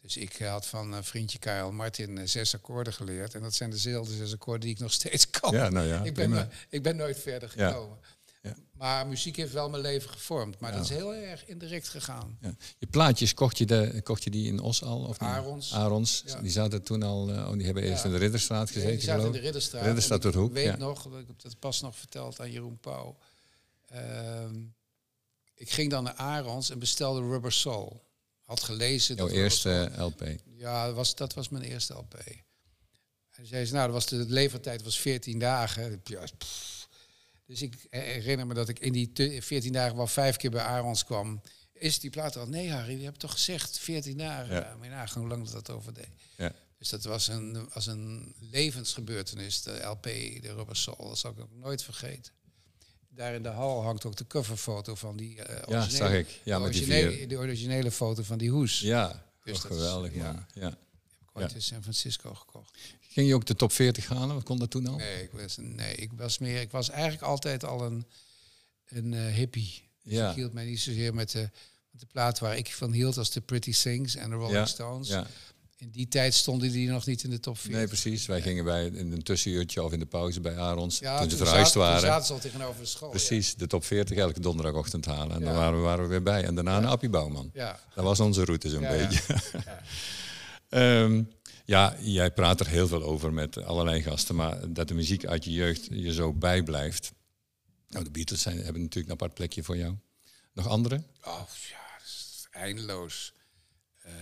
[0.07, 3.34] Dus ik had van een vriendje Karel Martin eh, zes akkoorden geleerd.
[3.34, 5.54] En dat zijn dezelfde zes akkoorden die ik nog steeds kan.
[5.54, 7.98] Ja, nou ja, ik, ben, no- ik ben nooit verder gekomen.
[8.42, 8.54] Ja.
[8.72, 10.61] Maar muziek heeft wel mijn leven gevormd.
[10.61, 10.76] Maar Ja.
[10.76, 12.38] dat is heel erg indirect gegaan.
[12.40, 12.54] Ja.
[12.78, 15.04] Je plaatjes, kocht je, de, kocht je die in Os al?
[15.04, 15.18] Of?
[15.18, 15.72] Arons.
[15.74, 16.24] Arons.
[16.40, 19.04] Die zaten toen al, eh, oh, die hebben eerst in de Ridderstraat Nee, gezeten die
[19.07, 19.44] zaten in de ik.
[19.44, 19.84] Ridderstraat.
[19.84, 20.76] Ridderstraat ik door de hoek, weet ja.
[20.76, 23.16] nog, ik heb dat pas nog verteld aan Jeroen Pauw.
[23.88, 24.54] Ehm,
[25.54, 28.04] ik ging dan naar Arons en bestelde Rubber Soul.
[28.47, 29.16] Had gelezen.
[29.16, 30.24] Jouw dat eerste Soul- LP.
[30.57, 32.14] Ja, dat was, dat was mijn eerste LP.
[33.30, 36.03] En zei ze, nou, dat was de levertijd was 14 dagen.
[36.38, 36.88] Pff.
[37.47, 40.62] Dus ik herinner me dat ik in die te- 14 dagen wel vijf keer bij
[40.62, 41.40] Arons kwam.
[41.72, 42.47] Is die plaat al?
[42.47, 44.55] Nee, Harry, je hebt toch gezegd 14 dagen?
[44.55, 44.76] Ja.
[44.80, 46.09] Maar hoe lang dat dat over deed.
[46.36, 46.53] Ja.
[46.78, 51.09] Dus dat was een, was een levensgebeurtenis, de LP, de Rubber Soul.
[51.09, 52.32] Dat zal ik ook nooit vergeten.
[53.16, 56.40] Daar in de hal hangt ook de coverfoto van die eh Ja, originele, zag ik.
[56.44, 58.80] Ja, de, met die de originele foto van die hoes.
[58.80, 60.22] Ja, Dus dat is, geweldig ja.
[60.32, 60.44] man.
[60.54, 60.60] Ja.
[60.64, 60.72] Heb
[61.22, 61.54] ik ooit Ja.
[61.56, 62.78] in San Francisco gekocht.
[63.00, 64.34] Ging je ook de top 40 halen?
[64.34, 64.96] Wat kon dat toen al?
[64.96, 66.60] Nee, ik was, nee, ik was meer.
[66.60, 68.06] Ik was eigenlijk altijd al een,
[68.88, 69.88] een eh, hippie.
[70.02, 70.30] Dus Ja.
[70.30, 71.50] ik hield mij niet zozeer met de,
[71.90, 74.66] met de plaat waar ik van hield als de Pretty Things en de Rolling Ja,
[74.66, 75.08] Stones.
[75.78, 77.76] In die tijd stonden die nog niet in de top 40.
[77.78, 78.26] Nee, precies.
[78.26, 80.98] Wij gingen bij in een tussenuurtje of in de pauze bij Arons.
[80.98, 82.00] Ja, toen ze verhuisd zaten, waren.
[82.00, 83.10] Toen zaten ze al tegenover de school.
[83.10, 85.34] Precies, de top 40 elke donderdagochtend halen.
[85.34, 85.46] En Ja.
[85.46, 86.44] dan waren we, waren we weer bij.
[86.44, 87.50] En daarna naar Appie Bouwman.
[87.52, 87.80] Ja.
[87.94, 89.22] Dat was onze route zo'n beetje.
[89.64, 89.82] Ja.
[90.68, 91.22] Ehm,
[91.64, 94.34] ja, jij praat er heel veel over met allerlei gasten.
[94.34, 97.12] Maar dat de muziek uit je jeugd je zo bijblijft.
[97.88, 99.94] Nou, de Beatles zijn, hebben natuurlijk een apart plekje voor jou.
[100.52, 100.96] Nog andere?
[101.24, 103.32] Oh ja, dat is eindeloos.
[104.02, 104.14] Ehm,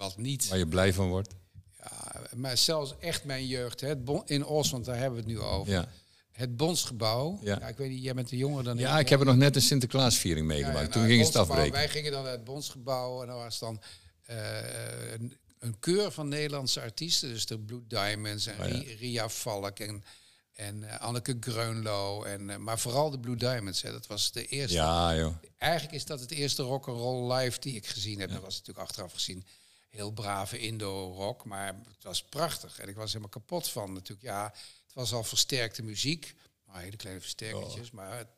[0.00, 0.48] wat niet.
[0.48, 1.34] Waar je blij van wordt?
[1.78, 3.80] Ja, maar zelfs echt mijn jeugd.
[3.80, 5.72] Hè, het bon, in Os, want daar hebben we het nu over.
[5.72, 5.88] Ja.
[6.32, 7.38] Het Bondsgebouw.
[7.42, 7.56] Ja.
[7.60, 7.68] Ja.
[7.68, 9.00] ik weet niet, jij bent de jonger dan ja, ik.
[9.00, 10.94] ik heb er nog net een Sinterklaasviering Ja, ja, meegemaakt.
[10.94, 11.72] nou, Toen ging het afbreken.
[11.72, 13.80] Wij gingen dan naar het Bondsgebouw en dan was dan
[14.22, 17.28] eh, een, een keur van Nederlandse artiesten.
[17.28, 18.94] Dus de Blue Diamonds en Oh, ja.
[18.98, 20.04] Ria Valk en,
[20.52, 22.22] en eh, Anneke Greunlo.
[22.22, 23.82] En, eh, maar vooral de Blue Diamonds.
[23.82, 24.74] Hè, dat was de eerste.
[24.76, 25.34] Ja, joh.
[25.58, 28.30] Eigenlijk is dat het eerste rock and roll live die ik gezien heb.
[28.30, 29.44] Dat was natuurlijk achteraf gezien
[29.90, 32.78] heel brave Indo-rock, maar het was prachtig.
[32.78, 34.22] En ik was helemaal kapot van natuurlijk.
[34.22, 34.44] Ja,
[34.84, 36.34] het was al versterkte muziek,
[36.64, 37.86] maar hele kleine versterkertjes.
[37.86, 37.92] Oh.
[37.92, 38.28] Maar het,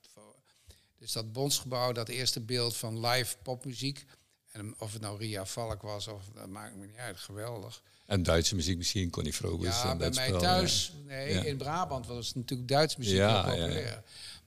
[0.99, 4.05] dus dat Bondsgebouw, dat eerste beeld van live popmuziek.
[4.51, 7.19] En of het nou Ria Valk was, of dat maakt me niet uit.
[7.19, 7.83] Geweldig.
[8.07, 9.83] En Duitse muziek misschien, Connie Frobus.
[9.83, 11.43] Ja, bij mij thuis, nee, Ja.
[11.43, 14.03] in Brabant was het natuurlijk Duits muziek Ja, heel ja.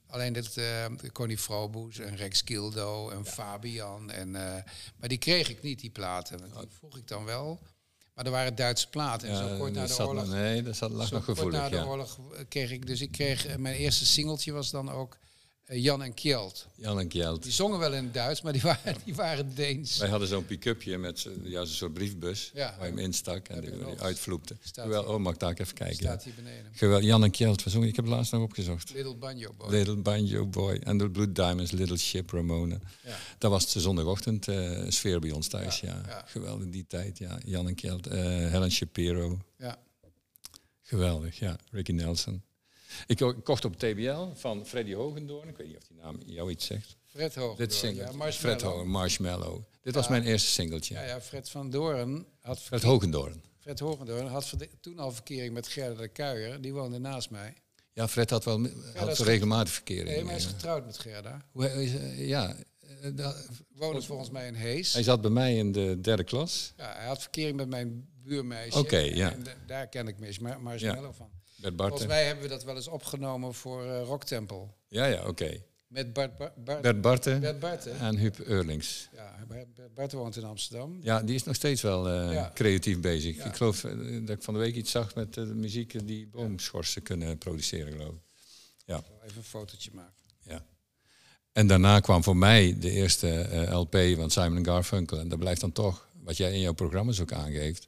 [0.08, 4.12] Alleen dat eh Connie Froboes en Rex Gildo en Fabian.
[4.12, 4.64] En, eh,
[4.98, 6.40] maar die kreeg ik niet, die platen.
[6.40, 7.60] Want Die vroeg ik dan wel.
[8.14, 9.28] Maar er waren Duitse platen.
[9.30, 10.28] En Ja, zo kort na de zat oorlog...
[10.28, 11.62] nee, dat zat, lag zo nog kort gevoelig.
[11.62, 11.86] na de Ja.
[11.86, 12.88] oorlog eh, kreeg ik...
[12.88, 13.58] Dus ik kreeg...
[13.58, 15.18] mijn eerste singeltje was dan ook
[15.68, 16.68] Jan en Kjeld.
[16.76, 17.44] Jan en Kjeld.
[17.44, 19.98] Die zongen wel in het Duits, maar die waren, die waren Deens.
[19.98, 22.76] Wij hadden zo'n pick-upje met ja, zo'n soort briefbus Ja.
[22.78, 24.56] waar je hem instak en die, die uitvloepte.
[24.74, 25.96] Wel, oh, mag ik daar even kijken?
[25.96, 26.72] Staat hier beneden.
[26.72, 27.06] Geweldig.
[27.06, 27.88] Jan en Kjeld, wat zongen?
[27.88, 28.94] ik heb het laatst nog opgezocht.
[28.94, 29.70] Little Banjo Boy.
[29.70, 32.78] Little Banjo Boy en The Blue Diamonds, Little Ship Ramona.
[33.04, 33.18] Ja.
[33.38, 36.02] Dat was de zondagochtend eh, sfeer bij ons thuis, ja.
[36.08, 36.24] Ja.
[36.28, 37.38] Geweldig die tijd, ja.
[37.46, 39.40] Jan en Kjeld, eh, Helen Shapiro.
[39.58, 39.78] Ja.
[40.82, 41.58] Geweldig, ja.
[41.72, 42.42] Ricky Nelson.
[43.08, 45.48] Ik ko- kocht op TBL van Freddy Hogendoorn.
[45.48, 46.96] Ik weet niet of die naam jou iets zegt.
[47.06, 47.38] Fred.
[47.58, 48.02] Dit single.
[48.02, 48.62] Ja, Fred Marshmallow.
[48.62, 49.62] Hogen, Marshmallow.
[49.82, 50.94] Dit was mijn eerste singeltje.
[50.94, 53.44] Ja, ja, Fred van Doorn had Fred Hogendoorn.
[53.60, 56.62] Fred Hogendoorn had toen al verkering met Gerda de Kuijer.
[56.62, 57.54] Die woonde naast mij.
[57.94, 60.08] Ja, Fred had wel had is regelmatig verkering.
[60.08, 61.46] Nee, maar hij is getrouwd met Gerda.
[61.52, 62.56] Hoe- is- ja,
[63.16, 63.30] eh,
[63.76, 64.94] Woonde volgens mij in Hees.
[64.94, 66.74] hij zat bij mij in de derde klas.
[66.78, 68.78] Ja, hij had verkering met mijn buurmeisje.
[68.80, 69.32] Oké, ja.
[69.32, 71.30] En daar ken ik mis, maar Marshmallow van.
[71.76, 72.08] Bert Volgens Barten.
[72.08, 74.68] mij hebben we dat wel eens opgenomen voor eh Rock Temple.
[74.88, 75.62] Ja, ja, oké.
[75.88, 78.00] Met Bart, Bar- Bart, Bert Barten Bert Barten.
[78.00, 79.10] en Huub Eurlings.
[79.14, 81.00] Ja, Bert, Barten woont in Amsterdam.
[81.02, 82.52] Ja, die is nog steeds wel eh, Ja.
[82.54, 83.36] creatief bezig.
[83.38, 83.46] Ja.
[83.46, 83.92] Ik geloof eh,
[84.26, 88.14] dat ik van de week iets zag met de muziek die boomschorsen kunnen produceren, geloof
[88.14, 88.22] ik.
[88.86, 90.24] Ik zal even een fotootje maken.
[90.42, 90.66] Ja.
[91.52, 93.28] En daarna kwam voor mij de eerste
[93.72, 95.20] LP van Simon Garfunkel.
[95.20, 97.88] En dat blijft dan toch, wat jij in jouw programma's ook aangeeft,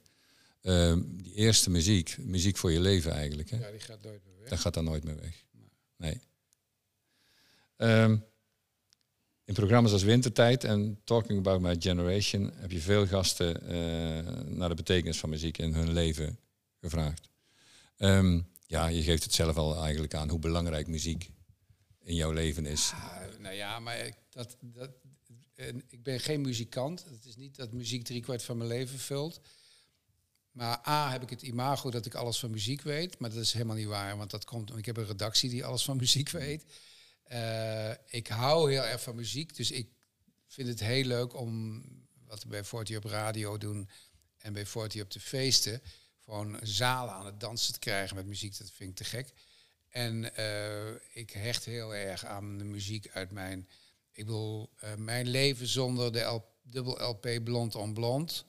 [0.60, 3.50] eh, die eerste muziek, muziek voor je leven eigenlijk.
[3.50, 3.56] Hè?
[3.56, 4.48] Ja, die gaat nooit meer weg.
[4.48, 5.44] Dat gaat dan nooit meer weg.
[5.96, 6.20] Nee.
[7.76, 8.16] Ehm,
[9.44, 14.68] in programma's als Wintertijd en Talking About My Generation heb je veel gasten eh, naar
[14.68, 16.38] de betekenis van muziek in hun leven
[16.80, 17.28] gevraagd.
[17.96, 21.30] Ehm, ja, je geeft het zelf al eigenlijk aan hoe belangrijk muziek
[21.98, 22.90] in jouw leven is.
[22.94, 24.90] Ah, nou ja, maar ik, dat, dat,
[25.88, 27.04] ik ben geen muzikant.
[27.04, 29.40] Het is niet dat muziek driekwart van mijn leven vult.
[30.58, 33.18] Maar A, heb ik het imago dat ik alles van muziek weet.
[33.18, 34.76] Maar dat is helemaal niet waar, want dat komt...
[34.76, 36.64] Ik heb een redactie die alles van muziek weet.
[37.22, 39.88] Eh, ik hou heel erg van muziek, dus ik
[40.46, 41.82] vind het heel leuk om...
[42.26, 43.88] wat we bij Forty op radio doen
[44.38, 45.82] en bij Forty op de feesten...
[46.24, 48.58] gewoon zalen aan het dansen te krijgen met muziek.
[48.58, 49.32] Dat vind ik te gek.
[49.88, 53.68] En eh, ik hecht heel erg aan de muziek uit mijn...
[54.12, 58.46] Ik bedoel, eh, mijn leven zonder de dubbel LP Blond on Blond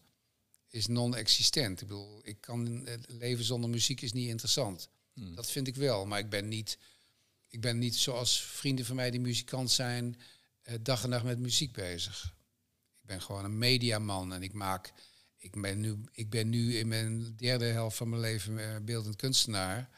[0.69, 1.81] is non-existent.
[1.81, 4.89] Ik bedoel, ik kan eh, leven zonder muziek is niet interessant.
[5.13, 6.77] Dat vind ik wel, maar ik ben niet,
[7.47, 10.19] ik ben niet zoals vrienden van mij die muzikant zijn,
[10.61, 12.35] eh, dag en nacht met muziek bezig.
[13.01, 14.93] Ik ben gewoon een mediaman en ik maak,
[15.37, 19.15] ik ben nu, ik ben nu in mijn derde helft van mijn leven eh, beeldend
[19.15, 19.89] kunstenaar.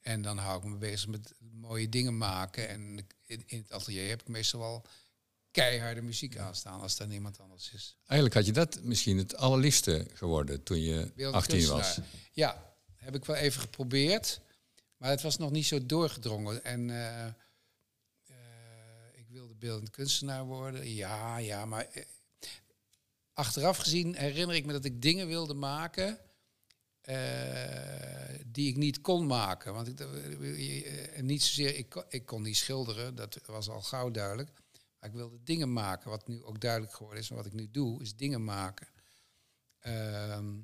[0.00, 2.68] En dan hou ik me bezig met mooie dingen maken.
[2.68, 4.86] En in, in het atelier heb ik meestal wel
[5.54, 7.96] keiharde muziek aanstaan als daar niemand anders is.
[8.06, 11.98] Eigenlijk had je dat misschien het allerliefste geworden toen je Beeldend 18 was.
[12.32, 14.40] Ja, heb ik wel even geprobeerd.
[14.96, 16.64] Maar het was nog niet zo doorgedrongen.
[16.64, 17.32] En eh, eh,
[19.12, 20.94] ik wilde beeldend kunstenaar worden.
[20.94, 22.02] Ja, ja, maar eh,
[23.32, 26.18] achteraf gezien herinner ik me dat ik dingen wilde maken
[28.46, 29.74] die ik niet kon maken.
[29.74, 34.50] Want ik, niet zozeer, ik, ik kon niet schilderen, dat was al gauw duidelijk.
[35.04, 36.10] Maar ik wilde dingen maken.
[36.10, 37.30] Wat nu ook duidelijk geworden is.
[37.30, 38.86] En wat ik nu doe, is dingen maken.
[39.80, 40.54] Ehm,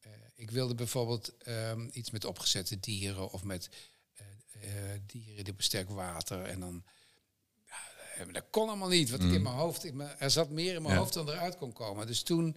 [0.00, 3.68] eh, ik wilde bijvoorbeeld ehm, iets met opgezette dieren of met
[4.14, 6.42] eh, eh, dieren die op sterk water.
[6.42, 6.84] En dan.
[8.16, 9.10] Ja, dat kon allemaal niet.
[9.10, 9.84] Want ik in mijn hoofd.
[9.84, 11.00] in mijn- er zat meer in mijn Ja.
[11.00, 12.06] hoofd dan eruit kon komen.
[12.06, 12.56] Dus toen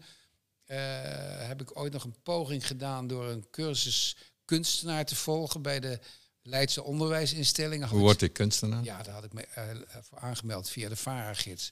[0.65, 5.99] heb ik ooit nog een poging gedaan door een cursus kunstenaar te volgen bij de
[6.43, 7.87] Leidse onderwijsinstellingen.
[7.89, 8.83] Hoe word ik kunstenaar?
[8.83, 9.69] ja, daar had ik me eh,
[10.01, 11.71] voor aangemeld via de VARA-gids.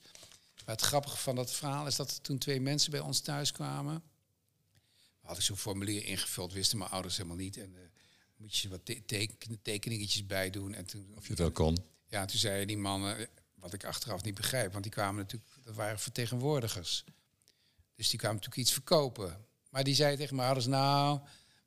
[0.65, 4.03] Maar het grappige van dat verhaal is dat toen twee mensen bij ons thuis kwamen.
[5.21, 7.57] Had ik zo'n formulier ingevuld, wisten mijn ouders helemaal niet.
[7.57, 7.81] En eh
[8.35, 10.73] moet je wat te- teken- tekeningetjes bij doen.
[10.73, 11.77] En toen, Of je het wel kon.
[12.07, 15.75] ja, toen zeiden die mannen, wat ik achteraf niet begrijp, want die kwamen natuurlijk, dat
[15.75, 17.03] waren vertegenwoordigers.
[17.95, 19.45] Dus die kwamen natuurlijk iets verkopen.
[19.69, 21.19] Maar die zeiden tegen mijn ouders, nou,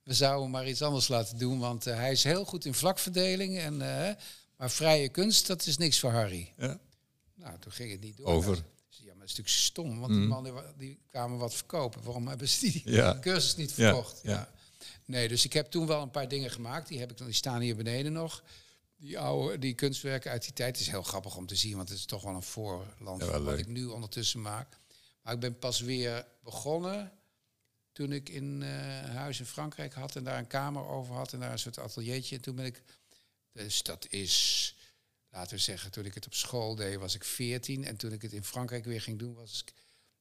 [0.05, 3.59] we zouden maar iets anders laten doen, want eh, hij is heel goed in vlakverdeling.
[3.59, 4.15] En, eh,
[4.57, 6.53] maar vrije kunst, dat is niks voor Harry.
[6.57, 6.79] Ja.
[7.35, 8.27] Nou, toen ging het niet door.
[8.27, 8.55] Over.
[8.89, 12.03] Ja, maar dat is natuurlijk stom, want die mannen wa- die kwamen wat verkopen.
[12.03, 13.19] Waarom hebben ze die Ja.
[13.21, 14.21] cursus niet verkocht?
[14.23, 14.31] ja.
[14.31, 14.53] Ja.
[15.05, 16.89] Nee, dus ik heb toen wel een paar dingen gemaakt.
[16.89, 18.43] Die, heb ik, dan- die staan hier beneden nog.
[18.97, 20.71] Die oude die kunstwerken uit die tijd.
[20.77, 23.27] Het is heel grappig om te zien, want het is toch wel een voorland Ja,
[23.27, 24.79] wel van wat ik nu ondertussen maak.
[25.23, 27.13] Maar ik ben pas weer begonnen
[27.95, 31.41] toen ik in eh huis in Frankrijk had en daar een kamer over had en
[31.41, 32.37] daar een soort ateliertje.
[32.37, 32.83] En toen ben ik,
[33.53, 34.77] dus dat is,
[35.31, 38.23] laten we zeggen, toen ik het op school deed was ik 14 en toen ik
[38.23, 39.73] het in Frankrijk weer ging doen was ik,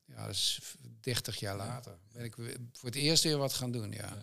[0.05, 0.59] ja, dat is
[1.01, 1.97] 30 jaar later.
[2.11, 2.35] Ben ik
[2.71, 4.17] voor het eerst weer wat gaan doen, ja.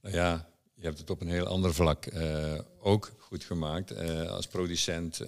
[0.00, 3.90] Nou ja, je hebt het op een heel ander vlak eh, ook goed gemaakt.
[3.90, 5.18] Eh, als producent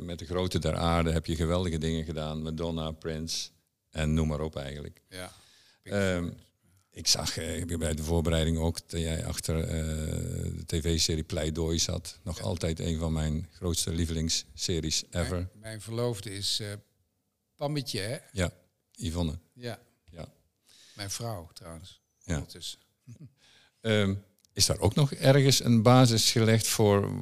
[0.00, 2.42] met de grote der aarde heb je geweldige dingen gedaan.
[2.42, 3.48] Madonna, Prince
[3.90, 5.02] en noem maar op eigenlijk.
[5.08, 5.32] ja.
[5.82, 6.30] Ehm,
[6.94, 9.66] ik zag eh, bij de voorbereiding ook dat jij achter eh,
[10.56, 12.18] de tv-serie Pleidooi zat.
[12.22, 15.36] Nog altijd een van mijn grootste lievelingsseries ever.
[15.36, 16.72] Mijn, mijn verloofde is eh
[17.56, 18.16] Pammetje, hè?
[18.32, 18.52] Ja,
[18.92, 19.38] Yvonne.
[19.52, 19.78] Ja.
[20.10, 20.28] Ja.
[20.94, 22.00] Mijn vrouw trouwens.
[22.22, 22.34] Ja.
[22.34, 22.78] Ondertussen.
[23.80, 24.14] Ehm,
[24.52, 27.12] is daar ook nog ergens een basis gelegd voor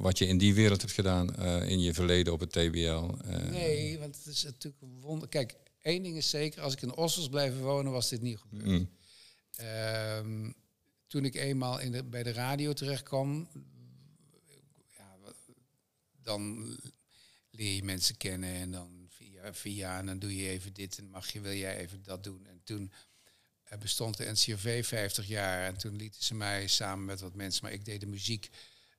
[0.00, 3.04] wat je in die wereld hebt gedaan eh, in je verleden op het TBL?
[3.50, 5.28] Nee, want het is natuurlijk wonder.
[5.28, 8.64] Kijk, één ding is zeker, als ik in Ossos blijven wonen, was dit niet gebeurd.
[8.64, 8.88] mm,
[9.60, 10.50] Ehm,
[11.06, 13.48] toen ik eenmaal in bij de radio terecht kwam,
[14.96, 15.16] ja,
[16.22, 16.76] dan
[17.50, 21.10] leer je mensen kennen en dan via, via en dan doe je even dit en
[21.10, 22.46] mag je, wil jij even dat doen.
[22.46, 22.92] En toen
[23.64, 27.64] eh, bestond de NCRV 50 jaar en toen lieten ze mij samen met wat mensen,
[27.64, 28.50] maar ik deed de muziek,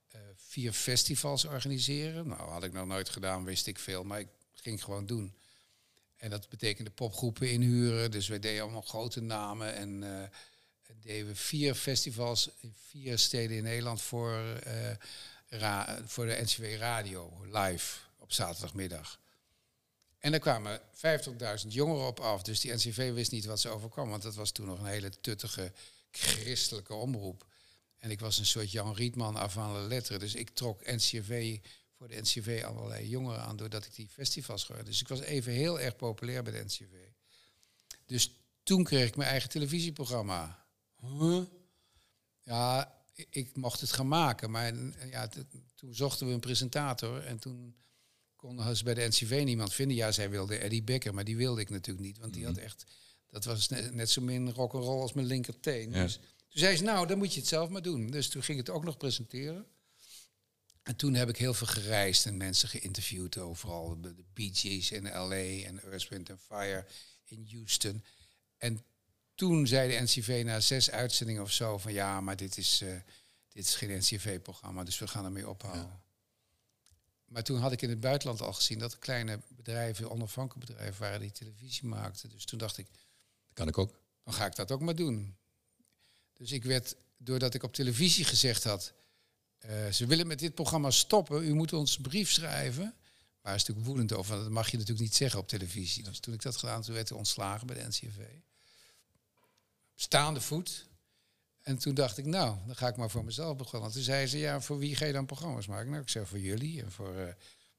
[0.07, 2.27] eh, vier festivals organiseren.
[2.27, 5.35] Nou, had ik nog nooit gedaan, wist ik veel, maar ik ging gewoon doen.
[6.21, 8.11] En dat betekende popgroepen inhuren.
[8.11, 9.75] Dus wij deden allemaal grote namen.
[9.75, 10.29] En eh,
[11.01, 14.91] deden we vier festivals in vier steden in Nederland voor, eh,
[15.49, 19.19] ra- voor de NCW Radio live op zaterdagmiddag.
[20.19, 22.41] En er kwamen 50.000 jongeren op af.
[22.41, 24.09] Dus die NCV wist niet wat ze overkwam.
[24.09, 25.71] Want dat was toen nog een hele tuttige
[26.11, 27.45] christelijke omroep.
[27.97, 30.17] En ik was een soort Jan Rietman avant la lettre.
[30.19, 31.57] Dus ik trok NCV
[31.97, 34.85] voor de NCV allerlei jongeren aan doordat ik die festivals gehoord.
[34.85, 36.93] Dus ik was even heel erg populair bij de NCV.
[38.05, 38.31] Dus
[38.63, 40.60] toen kreeg ik mijn eigen televisieprogramma.
[41.01, 41.41] Huh?
[42.41, 42.95] Ja,
[43.29, 45.29] ik, mocht het gaan maken, maar eh, ja,
[45.75, 47.75] toen zochten we een presentator en toen
[48.35, 49.97] konden ze bij de NCV niemand vinden.
[49.97, 52.85] Ja, zij wilde Eddie Becker, maar die wilde ik natuurlijk niet, want die had echt,
[53.29, 55.91] dat was net, net zo min rock'n'roll als mijn linkerteen.
[55.91, 56.03] Ja.
[56.03, 58.07] Dus toen zei ze, nou, dan moet je het zelf maar doen.
[58.07, 59.65] Dus toen ging ik het ook nog presenteren.
[60.83, 64.01] En toen heb ik heel veel gereisd en mensen geïnterviewd overal.
[64.01, 65.65] De, Bee Gees in L.A.
[65.65, 66.85] en Earth, Wind and Fire
[67.23, 68.03] in Houston.
[68.57, 68.83] En
[69.41, 72.89] toen zei de NCV na zes uitzendingen of zo van ja, maar dit is, eh,
[73.49, 76.01] dit is geen NCV-programma, dus we gaan ermee ophouden.
[77.25, 81.01] Maar toen had ik in het buitenland al gezien dat er kleine bedrijven, onafhankelijke bedrijven
[81.01, 82.29] waren die televisie maakten.
[82.29, 82.87] Dus toen dacht ik,
[83.53, 83.99] kan ik ook.
[84.23, 85.37] dan ga ik dat ook maar doen.
[86.33, 88.93] Dus ik werd, doordat ik op televisie gezegd had,
[89.57, 92.95] eh, ze willen met dit programma stoppen, u moet ons brief schrijven.
[93.41, 96.03] Waar is natuurlijk woedend over, want dat mag je natuurlijk niet zeggen op televisie.
[96.03, 98.19] Dus toen ik dat gedaan, toen werd ik ontslagen bij de NCV.
[100.01, 100.89] Staande voet.
[101.61, 103.91] En toen dacht ik, nou, dan ga ik maar voor mezelf beginnen.
[103.91, 105.89] Toen zei ze, ja, voor wie ga je dan programma's maken?
[105.89, 107.33] Nou, ik zei, voor jullie en voor eh,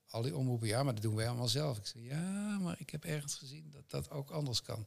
[0.09, 0.69] al die omroepen.
[0.69, 1.79] Ja, maar dat doen wij allemaal zelf.
[1.79, 4.87] Ik zei, ja, maar ik heb ergens gezien dat dat ook anders kan.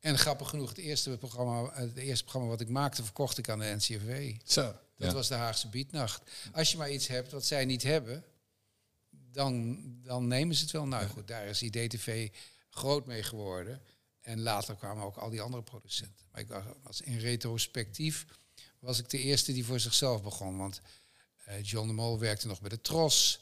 [0.00, 3.58] En grappig genoeg, het eerste programma, het eerste programma wat ik maakte, verkocht ik aan
[3.58, 4.36] de NCRV.
[4.44, 4.62] Zo.
[4.96, 5.12] Dat ja.
[5.12, 6.30] was de Haagse Beatnacht.
[6.52, 8.24] Als je maar iets hebt wat zij niet hebben,
[9.10, 10.86] dan, dan nemen ze het wel.
[10.86, 12.28] Nou goed, daar is IDTV
[12.70, 13.82] groot mee geworden.
[14.28, 16.26] En later kwamen ook al die andere producenten.
[16.32, 16.48] Maar ik
[16.82, 18.26] was, in retrospectief
[18.78, 20.58] was ik de eerste die voor zichzelf begon.
[20.58, 20.80] Want
[21.44, 23.40] eh, John de Mol werkte nog bij de Tros.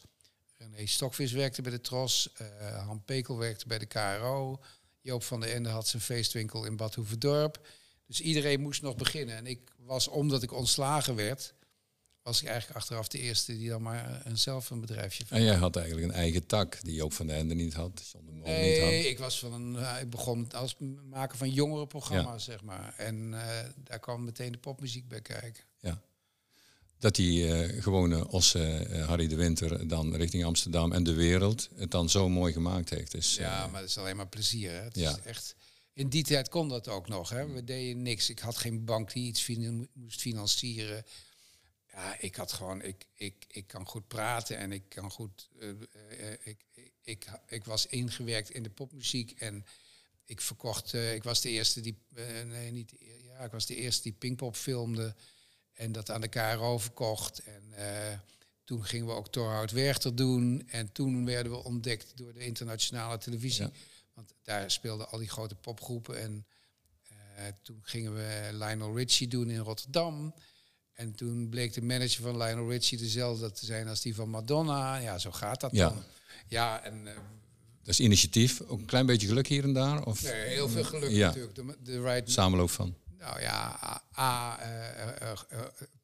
[0.56, 2.32] René Stokvis werkte bij de Tros.
[2.32, 4.62] eh Han Pekel werkte bij de KRO.
[5.00, 7.68] Joop van der Ende had zijn feestwinkel in Bad Hoeverdorp.
[8.06, 9.36] Dus iedereen moest nog beginnen.
[9.36, 11.54] En ik was, omdat ik ontslagen werd,
[12.26, 15.54] was ik eigenlijk achteraf de eerste die dan maar een, zelf een bedrijfje En jij
[15.54, 18.46] had eigenlijk een eigen tak die Joop van den Ende niet had, John de Mol
[18.46, 18.88] niet had.
[18.88, 20.76] Nee, ik was van een, eh, ik begon als
[21.10, 22.94] maken van jongerenprogramma's, zeg maar.
[22.96, 25.64] En eh, daar kwam meteen de popmuziek bij kijken.
[25.80, 26.00] Ja.
[26.98, 31.90] Dat die eh, gewone Osse Harry de Winter dan richting Amsterdam en de wereld het
[31.90, 33.14] dan zo mooi gemaakt heeft.
[33.14, 34.70] Eh, Ja, maar het is alleen maar plezier.
[34.70, 34.80] Hè?
[34.82, 35.10] Het Ja.
[35.10, 35.54] is echt,
[35.92, 37.28] in die tijd kon dat ook nog.
[37.28, 37.46] Hè?
[37.52, 38.30] We deden niks.
[38.30, 39.50] Ik had geen bank die iets
[39.94, 41.04] moest financieren.
[41.96, 45.48] Ja, ik had gewoon, ik, ik, ik kan goed praten en ik kan goed.
[45.60, 49.66] eh, eh, ik, ik, ik, ik was ingewerkt in de popmuziek en
[50.24, 50.94] ik verkocht.
[50.94, 51.98] eh, ik was de eerste die,
[52.44, 52.92] nee, niet,
[53.24, 55.14] ja, ik was de eerste die Pinkpop filmde
[55.72, 57.38] en dat aan de KRO verkocht.
[57.38, 57.62] En
[58.64, 63.18] toen gingen we ook Torhout Werchter doen en toen werden we ontdekt door de internationale
[63.18, 63.64] televisie.
[63.64, 63.70] Ja.
[64.14, 66.46] Want daar speelden al die grote popgroepen en
[67.62, 70.34] toen gingen we Lionel Richie doen in Rotterdam.
[70.96, 74.96] En toen bleek de manager van Lionel Richie dezelfde te zijn als die van Madonna.
[74.96, 75.88] Ja, zo gaat dat Ja.
[75.88, 76.02] dan.
[76.48, 77.14] Ja, en eh,
[77.82, 80.04] Dat is initiatief, ook een klein beetje geluk hier en daar?
[80.04, 81.26] Of nee, heel veel geluk Ja.
[81.26, 81.54] natuurlijk.
[81.54, 82.94] De, de right, samenloop van?
[83.18, 85.38] nou ja, A, A, eh, eh,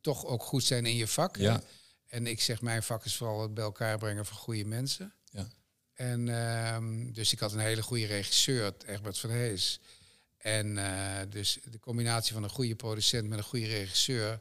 [0.00, 1.36] toch ook goed zijn in je vak.
[1.36, 1.52] Ja.
[1.52, 1.58] hè.
[2.06, 5.12] En ik zeg, mijn vak is vooral het bij elkaar brengen van goede mensen.
[5.30, 5.48] Ja.
[5.94, 9.80] En ehm, dus ik had een hele goede regisseur, Egbert van Hees.
[10.38, 10.74] En
[11.30, 14.40] dus de combinatie van een goede producent met een goede regisseur,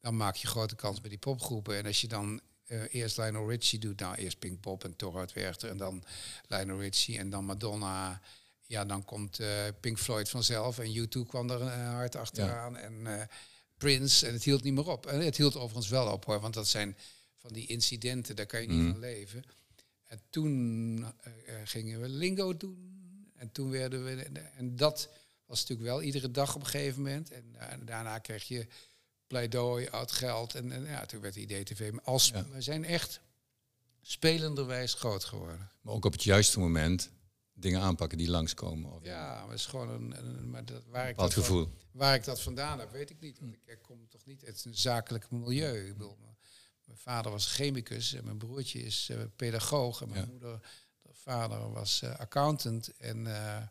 [0.00, 1.76] dan maak je grote kans bij die popgroepen.
[1.76, 5.32] En als je dan eh, eerst Lionel Richie doet, nou eerst Pink Pop en Torhard
[5.32, 6.04] Werchter en dan
[6.48, 8.20] Lionel Richie en dan Madonna.
[8.66, 13.28] Ja, dan komt eh, Pink Floyd vanzelf en U2 kwam er eh, hard achteraan en
[13.76, 15.06] Prince en het hield niet meer op.
[15.06, 16.96] En het hield overigens wel op hoor, want dat zijn
[17.36, 18.90] van die incidenten, daar kan je niet Mhm.
[18.90, 19.44] van leven.
[20.04, 21.04] En toen
[21.64, 22.96] gingen we Lingo doen.
[23.34, 24.22] En toen werden we.
[24.56, 25.08] En dat
[25.46, 27.30] was natuurlijk wel iedere dag op een gegeven moment.
[27.30, 28.66] En da- daarna kreeg je
[29.28, 30.54] pleidooi, oud geld.
[30.54, 31.90] En, en ja, toen werd de IDTV.
[31.92, 32.44] Maar als, Ja.
[32.52, 33.20] we zijn echt
[34.02, 35.70] spelenderwijs groot geworden.
[35.80, 37.10] Maar ook op het juiste moment
[37.52, 38.92] dingen aanpakken die langskomen.
[38.92, 40.18] Of Ja, maar het is gewoon een.
[40.18, 43.38] een- maar dat, waar, ik dat van- waar ik dat vandaan heb, weet ik niet.
[43.40, 45.86] Want ik, ik kom toch niet uit een zakelijk milieu.
[45.86, 46.36] Ik bedoel, mijn-
[46.94, 50.02] vader was chemicus en mijn broertje is eh, pedagoog.
[50.02, 50.30] En mijn Ja.
[50.30, 50.60] moeder,
[51.12, 52.96] vader was eh, accountant.
[52.96, 53.62] En eh,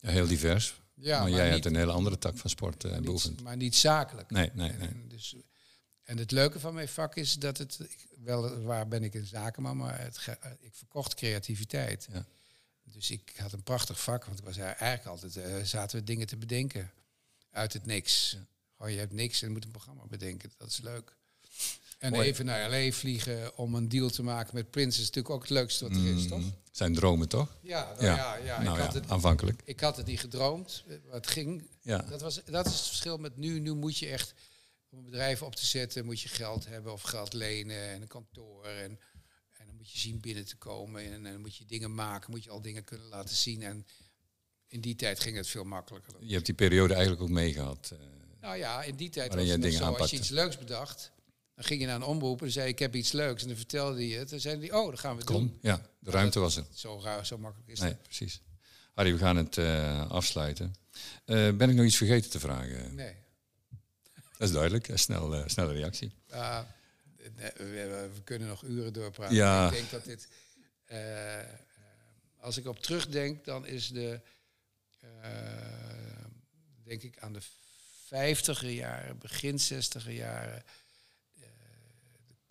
[0.00, 0.80] Ja, heel divers.
[1.00, 3.42] Ja, maar, jij niet, hebt een hele andere tak van sport eh, maar beoefend.
[3.42, 4.30] maar niet zakelijk.
[4.30, 4.88] Nee, nee, nee.
[4.88, 5.34] En, dus,
[6.02, 9.26] en het leuke van mijn vak is dat het, ik, wel waar ben ik een
[9.26, 12.08] zakenman, maar het, eh, ik verkocht creativiteit.
[12.12, 12.26] Ja.
[12.82, 16.26] Dus ik had een prachtig vak, want ik was eigenlijk altijd, eh, zaten we dingen
[16.26, 16.90] te bedenken
[17.50, 18.30] uit het niks.
[18.30, 18.46] Ja.
[18.76, 21.16] Gewoon, je hebt niks en moet een programma bedenken, dat is leuk.
[21.98, 22.26] En Mooi.
[22.28, 22.90] even naar L.A.
[22.92, 26.06] vliegen om een deal te maken met Prince is natuurlijk ook het leukste wat er
[26.06, 26.38] is, toch?
[26.40, 27.56] Mm, Zijn dromen toch?
[27.62, 28.16] Ja, nou Ja.
[28.16, 29.62] ja, ja, nou ik, ja, had het, aanvankelijk.
[29.64, 31.68] ik had het niet gedroomd, eh, wat ging.
[31.80, 31.98] Ja.
[31.98, 33.60] Dat, was, dat is het verschil met nu.
[33.60, 34.34] Nu moet je echt,
[34.90, 38.08] om een bedrijf op te zetten, moet je geld hebben of geld lenen en een
[38.08, 38.64] kantoor.
[38.66, 39.00] En,
[39.52, 42.30] en dan moet je zien binnen te komen en, en dan moet je dingen maken,
[42.30, 43.62] moet je al dingen kunnen laten zien.
[43.62, 43.86] En
[44.68, 46.14] in die tijd ging het veel makkelijker.
[46.20, 47.90] Je hebt die periode eigenlijk ook meegehad.
[47.92, 47.98] eh.
[48.40, 51.12] Nou ja, in die tijd was het zo, als je iets leuks bedacht,
[51.58, 53.42] dan ging je naar een omroep en zei ik heb iets leuks.
[53.42, 54.30] En dan vertelde je het.
[54.30, 55.36] Dan zeiden die, oh, dan gaan we het doen.
[55.48, 55.58] kon.
[55.62, 56.64] Ja, de ruimte was er.
[56.74, 58.02] Zo raar, zo makkelijk is Nee, dat.
[58.02, 58.40] precies.
[58.94, 60.74] Harry, we gaan het eh, afsluiten.
[61.24, 62.94] Eh, ben ik nog iets vergeten te vragen?
[62.94, 63.14] Nee.
[64.38, 64.88] Dat is duidelijk.
[64.88, 66.12] Een Snel, eh, snelle reactie.
[67.36, 69.34] Nee, we, kunnen nog uren doorpraten.
[69.36, 69.66] Ja.
[69.66, 70.28] Ik denk dat dit.
[70.84, 71.46] eh, eh,
[72.40, 74.20] als ik op terugdenk, dan is de.
[75.00, 75.30] eh,
[76.84, 77.40] denk ik aan de
[78.06, 80.62] vijftiger jaren, begin zestiger jaren.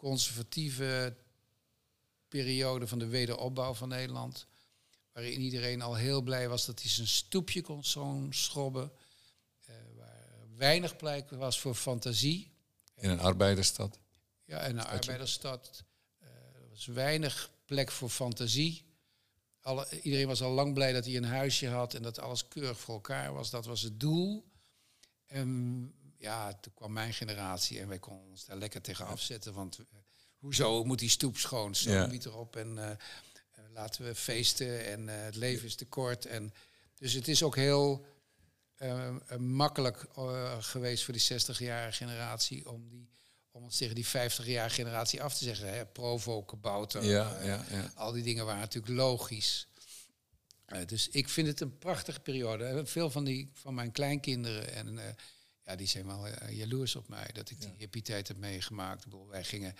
[0.07, 1.15] Conservatieve
[2.27, 4.47] periode van de wederopbouw van Nederland.
[5.11, 8.91] Waarin iedereen al heel blij was dat hij zijn stoepje kon zo'n schrobben.
[9.65, 12.51] eh, waar weinig plek was voor fantasie.
[12.95, 13.99] In een arbeidersstad.
[14.45, 14.97] Ja, en een Stadje.
[14.99, 15.83] arbeidersstad.
[16.19, 18.85] eh, er was weinig plek voor fantasie.
[19.61, 22.79] Alle, iedereen was al lang blij dat hij een huisje had en dat alles keurig
[22.79, 23.49] voor elkaar was.
[23.49, 24.45] Dat was het doel.
[25.25, 29.53] En ja, toen kwam mijn generatie en wij konden ons daar lekker tegen afzetten.
[29.53, 29.85] Want eh,
[30.39, 31.75] hoezo moet die stoep schoon?
[31.75, 32.97] Zo niet erop en eh, eh,
[33.73, 36.25] laten we feesten en het leven is te kort.
[36.25, 36.53] En,
[36.95, 38.05] dus het is ook heel
[39.37, 40.05] makkelijk
[40.59, 43.09] geweest voor die 60-jarige generatie om, die,
[43.51, 45.73] om ons tegen die 50-jarige generatie af te zeggen.
[45.73, 45.85] Hè?
[45.85, 47.91] Provo, kabouter, Ja, ja, ja.
[47.95, 49.67] al die dingen waren natuurlijk logisch.
[50.85, 52.85] Dus ik vind het een prachtige periode.
[52.85, 55.15] Veel van, die, van mijn kleinkinderen en
[55.67, 59.03] ja, die zijn wel eh, jaloers op mij dat ik die hippie tijd heb meegemaakt.
[59.03, 59.75] Ik bedoel, wij gingen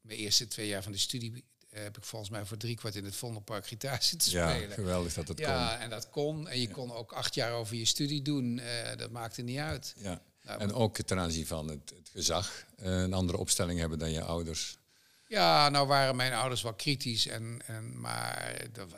[0.00, 2.94] mijn eerste twee jaar van de studie, eh, heb ik volgens mij voor drie kwart
[2.94, 4.74] in het Vondelpark gitaar zitten Ja, spelen.
[4.74, 6.48] geweldig dat het Ja, en dat kon.
[6.48, 8.58] En je kon ook acht jaar over je studie doen.
[8.58, 9.92] Eh, dat maakte niet uit.
[9.94, 10.02] kon.
[10.02, 10.22] Ja.
[10.42, 14.22] Nou, En ook ten aanzien van het, het gezag een andere opstelling hebben dan je
[14.22, 14.78] ouders.
[15.26, 17.26] Ja, nou waren mijn ouders wel kritisch.
[17.26, 18.88] En, en, maar dat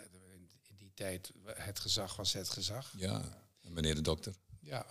[0.68, 2.92] in die tijd, het gezag was het gezag.
[2.96, 4.34] Ja, en meneer de dokter.
[4.60, 4.76] Ja, ja.
[4.76, 4.86] Ja.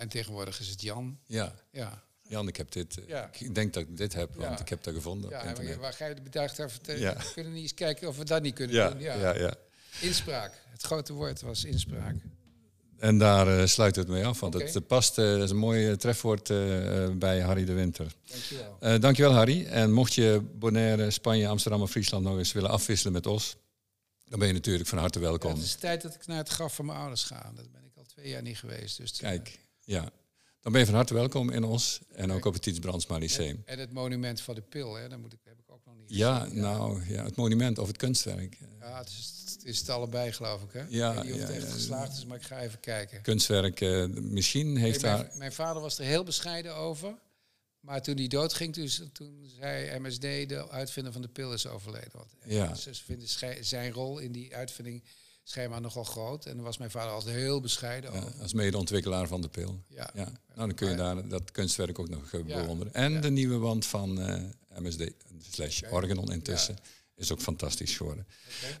[0.00, 1.18] En tegenwoordig is het Jan.
[1.26, 2.98] Ja, Ja, Jan, ik heb dit.
[2.98, 3.30] eh, Ja.
[3.38, 4.60] Ik denk dat ik dit heb, want Ja.
[4.60, 5.76] ik heb dat gevonden ja internet.
[5.76, 6.98] waar ga je de bedacht over?
[6.98, 7.14] Ja.
[7.16, 9.00] We kunnen niet eens kijken of we dat niet kunnen Ja, doen.
[9.00, 9.34] ja, Ja.
[9.36, 9.54] ja.
[10.00, 10.52] Inspraak.
[10.68, 12.14] Het grote woord was inspraak.
[12.98, 14.64] En daar eh, sluit het mee af, want Oké.
[14.64, 16.48] het eh, past, eh, dat is een mooi trefwoord
[17.18, 18.14] bij Harry de Winter.
[18.28, 19.00] Dankjewel.
[19.00, 19.66] Dankjewel Harry.
[19.66, 23.56] En mocht je Bonaire, Spanje, Amsterdam of Friesland nog eens willen afwisselen met ons,
[24.24, 25.54] dan ben je natuurlijk van harte welkom.
[25.54, 27.52] het is tijd dat ik naar het graf van mijn ouders ga.
[27.54, 28.96] Dat ben ik al twee jaar niet geweest.
[28.96, 29.58] Dus Kijk,
[29.90, 30.10] ja.
[30.60, 33.62] Dan ben je van harte welkom in ons en ook op het Tiets Brandsma Lyceum.
[33.64, 36.04] En het monument van de pil, hè, dat moet ik, heb ik ook nog niet
[36.10, 36.60] Ja, gezien.
[36.60, 38.58] nou, ja, het monument of het kunstwerk.
[38.80, 40.72] Ja, het is, het is het allebei, geloof ik.
[40.72, 40.84] Hè?
[40.88, 41.72] Ja, ik weet niet of ja, het echt ja.
[41.72, 43.22] geslaagd is, maar ik ga even kijken.
[43.22, 45.30] Kunstwerk, eh, misschien heeft Nee, daar...
[45.34, 47.14] mijn, vader was er heel bescheiden over.
[47.80, 52.10] Maar toen hij doodging, toen, toen zei MSD, de uitvinder van de pil, is overleden.
[52.12, 52.74] Want Ja.
[52.74, 53.28] ze vinden
[53.64, 55.02] zijn rol in die uitvinding
[55.50, 56.46] schijnbaar nogal groot.
[56.46, 58.32] En daar was mijn vader altijd heel bescheiden Ja, over.
[58.42, 59.80] als medeontwikkelaar van de pil.
[59.88, 60.10] Ja.
[60.14, 60.24] Ja.
[60.24, 60.34] Nou,
[60.68, 62.60] dan kun je daar dat kunstwerk ook nog eh, Ja.
[62.60, 62.94] bewonderen.
[62.94, 63.20] En Ja.
[63.20, 64.40] de nieuwe wand van eh,
[64.82, 65.10] MSD
[65.50, 66.76] slash Organon intussen
[67.16, 68.26] is ook fantastisch geworden.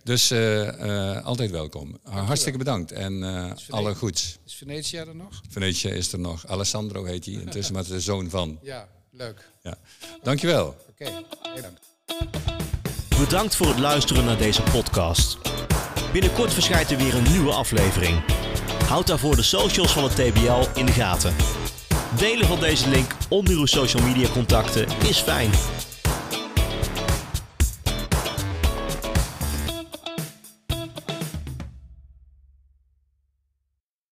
[0.04, 1.98] Dus eh, eh, altijd welkom.
[2.02, 4.38] Hartstikke bedankt en eh, alle goeds.
[4.46, 5.40] Is Venetia er nog?
[5.48, 6.46] Venetië is er nog.
[6.46, 8.58] Alessandro heet hij intussen, maar het is de zoon van.
[8.62, 9.48] Ja, leuk.
[9.62, 9.78] Ja.
[10.22, 10.76] Dankjewel.
[10.88, 11.88] Oké, heel bedankt.
[13.18, 15.38] Bedankt voor het luisteren naar deze podcast.
[16.12, 18.22] Binnenkort verschijnt er weer een nieuwe aflevering.
[18.88, 21.34] Houd daarvoor de socials van het TBL in de gaten.
[22.16, 25.50] Delen van deze link onder uw social media contacten is fijn.